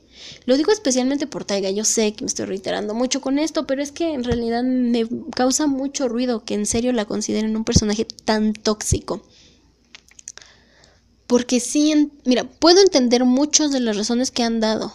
[0.47, 3.82] Lo digo especialmente por Taiga, yo sé que me estoy reiterando mucho con esto, pero
[3.82, 8.07] es que en realidad me causa mucho ruido que en serio la consideren un personaje
[8.24, 9.22] tan tóxico.
[11.26, 14.95] Porque sí, mira, puedo entender muchas de las razones que han dado.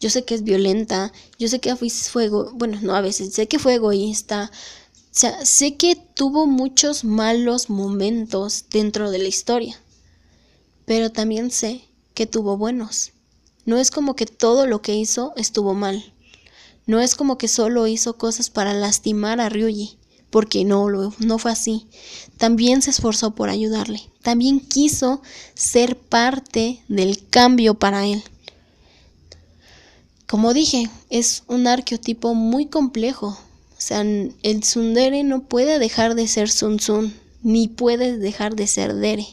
[0.00, 3.58] Yo sé que es violenta, yo sé que fue, bueno, no a veces, sé que
[3.58, 4.50] fue egoísta,
[5.14, 9.78] sea, sé que tuvo muchos malos momentos dentro de la historia,
[10.86, 11.84] pero también sé
[12.14, 13.12] que tuvo buenos.
[13.64, 16.12] No es como que todo lo que hizo estuvo mal.
[16.86, 19.98] No es como que solo hizo cosas para lastimar a Ryuji,
[20.30, 20.88] porque no,
[21.18, 21.86] no fue así.
[22.38, 24.02] También se esforzó por ayudarle.
[24.22, 25.22] También quiso
[25.54, 28.24] ser parte del cambio para él.
[30.26, 33.38] Como dije, es un arqueotipo muy complejo,
[33.82, 38.94] sea, el tsundere no puede dejar de ser sun sun, ni puede dejar de ser
[38.94, 39.26] dere.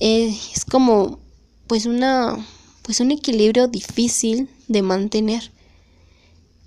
[0.00, 1.18] es como,
[1.66, 2.46] pues una,
[2.82, 5.50] pues un equilibrio difícil de mantener.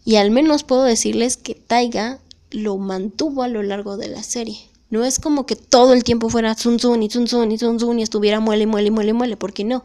[0.05, 2.19] Y al menos puedo decirles que Taiga
[2.51, 4.57] lo mantuvo a lo largo de la serie.
[4.89, 7.79] No es como que todo el tiempo fuera Sun Sun y Sun Sun y Sun
[7.79, 9.83] Sun y estuviera muele, muele, muele, muele, porque no.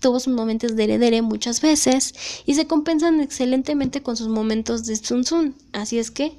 [0.00, 2.14] Tuvo sus momentos de heredere muchas veces
[2.46, 5.54] y se compensan excelentemente con sus momentos de Sun Sun.
[5.72, 6.32] Así es que,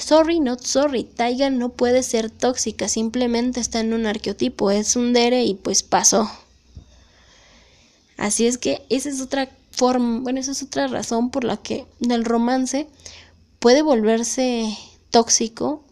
[0.00, 5.12] sorry, not sorry, Taiga no puede ser tóxica, simplemente está en un arqueotipo, es un
[5.12, 6.30] dere y pues pasó.
[8.16, 11.84] Así es que esa es otra forma, bueno, esa es otra razón por la que
[12.00, 12.88] del romance
[13.58, 14.78] puede volverse
[15.10, 15.84] tóxico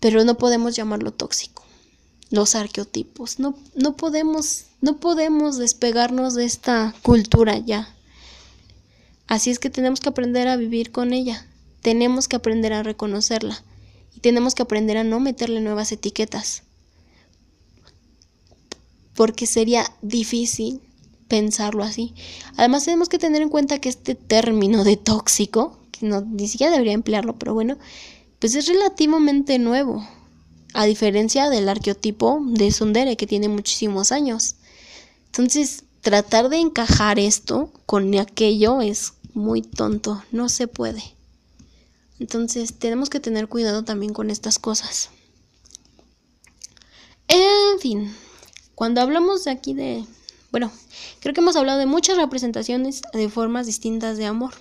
[0.00, 1.64] pero no podemos llamarlo tóxico.
[2.30, 7.88] Los arqueotipos, no, no podemos, no podemos despegarnos de esta cultura ya.
[9.28, 11.46] Así es que tenemos que aprender a vivir con ella,
[11.82, 13.62] tenemos que aprender a reconocerla
[14.14, 16.62] y tenemos que aprender a no meterle nuevas etiquetas.
[19.14, 20.80] Porque sería difícil
[21.28, 22.14] pensarlo así.
[22.56, 26.72] Además tenemos que tener en cuenta que este término de tóxico, que no ni siquiera
[26.72, 27.78] debería emplearlo, pero bueno,
[28.38, 30.06] pues es relativamente nuevo,
[30.74, 34.56] a diferencia del arqueotipo de Sundere que tiene muchísimos años.
[35.26, 41.02] Entonces, tratar de encajar esto con aquello es muy tonto, no se puede.
[42.18, 45.10] Entonces, tenemos que tener cuidado también con estas cosas.
[47.28, 48.14] En fin,
[48.74, 50.04] cuando hablamos de aquí de,
[50.52, 50.70] bueno,
[51.20, 54.54] creo que hemos hablado de muchas representaciones de formas distintas de amor.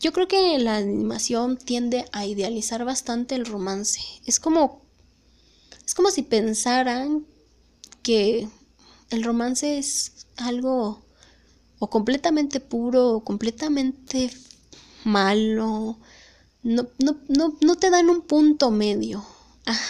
[0.00, 4.00] Yo creo que la animación tiende a idealizar bastante el romance.
[4.26, 4.82] Es como
[5.84, 7.24] es como si pensaran
[8.02, 8.46] que
[9.10, 11.02] el romance es algo
[11.78, 14.30] o completamente puro o completamente
[15.04, 15.98] malo.
[16.62, 19.24] No, no, no, no te dan un punto medio.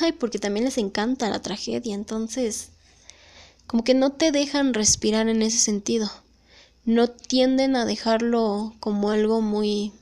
[0.00, 2.70] Ay, porque también les encanta la tragedia, entonces
[3.66, 6.10] como que no te dejan respirar en ese sentido.
[6.88, 9.92] No tienden a dejarlo como algo muy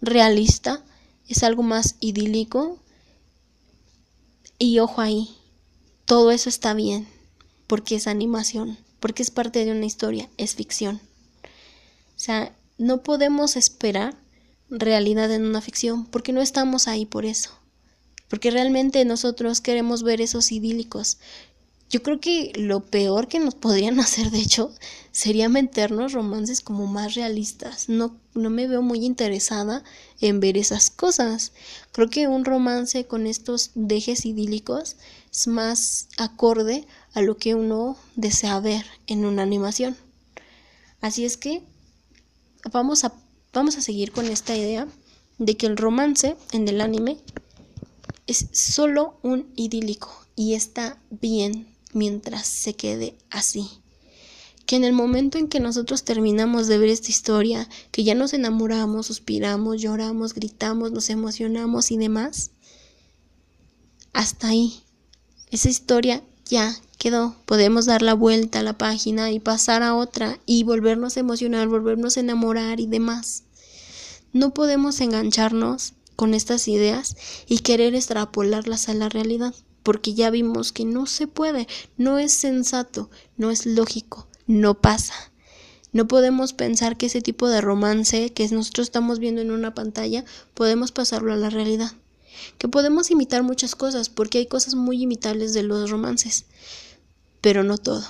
[0.00, 0.82] realista,
[1.28, 2.78] es algo más idílico.
[4.58, 5.36] Y ojo ahí,
[6.06, 7.06] todo eso está bien,
[7.66, 11.02] porque es animación, porque es parte de una historia, es ficción.
[11.44, 14.16] O sea, no podemos esperar
[14.70, 17.50] realidad en una ficción, porque no estamos ahí por eso.
[18.28, 21.18] Porque realmente nosotros queremos ver esos idílicos.
[21.88, 24.72] Yo creo que lo peor que nos podrían hacer, de hecho,
[25.12, 27.88] sería meternos romances como más realistas.
[27.88, 29.84] No, no me veo muy interesada
[30.20, 31.52] en ver esas cosas.
[31.92, 34.96] Creo que un romance con estos dejes idílicos
[35.30, 39.96] es más acorde a lo que uno desea ver en una animación.
[41.00, 41.62] Así es que
[42.72, 43.12] vamos a,
[43.52, 44.88] vamos a seguir con esta idea
[45.38, 47.18] de que el romance en el anime
[48.26, 53.68] es solo un idílico y está bien mientras se quede así.
[54.66, 58.34] Que en el momento en que nosotros terminamos de ver esta historia, que ya nos
[58.34, 62.50] enamoramos, suspiramos, lloramos, gritamos, nos emocionamos y demás,
[64.12, 64.82] hasta ahí.
[65.50, 67.36] Esa historia ya quedó.
[67.46, 71.68] Podemos dar la vuelta a la página y pasar a otra y volvernos a emocionar,
[71.68, 73.44] volvernos a enamorar y demás.
[74.32, 77.16] No podemos engancharnos con estas ideas
[77.46, 79.54] y querer extrapolarlas a la realidad
[79.86, 85.14] porque ya vimos que no se puede, no es sensato, no es lógico, no pasa.
[85.92, 90.24] No podemos pensar que ese tipo de romance que nosotros estamos viendo en una pantalla
[90.54, 91.92] podemos pasarlo a la realidad.
[92.58, 96.46] Que podemos imitar muchas cosas, porque hay cosas muy imitables de los romances,
[97.40, 98.04] pero no todo.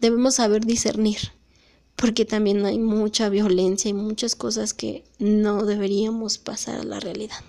[0.00, 1.18] Debemos saber discernir,
[1.96, 7.44] porque también hay mucha violencia y muchas cosas que no deberíamos pasar a la realidad.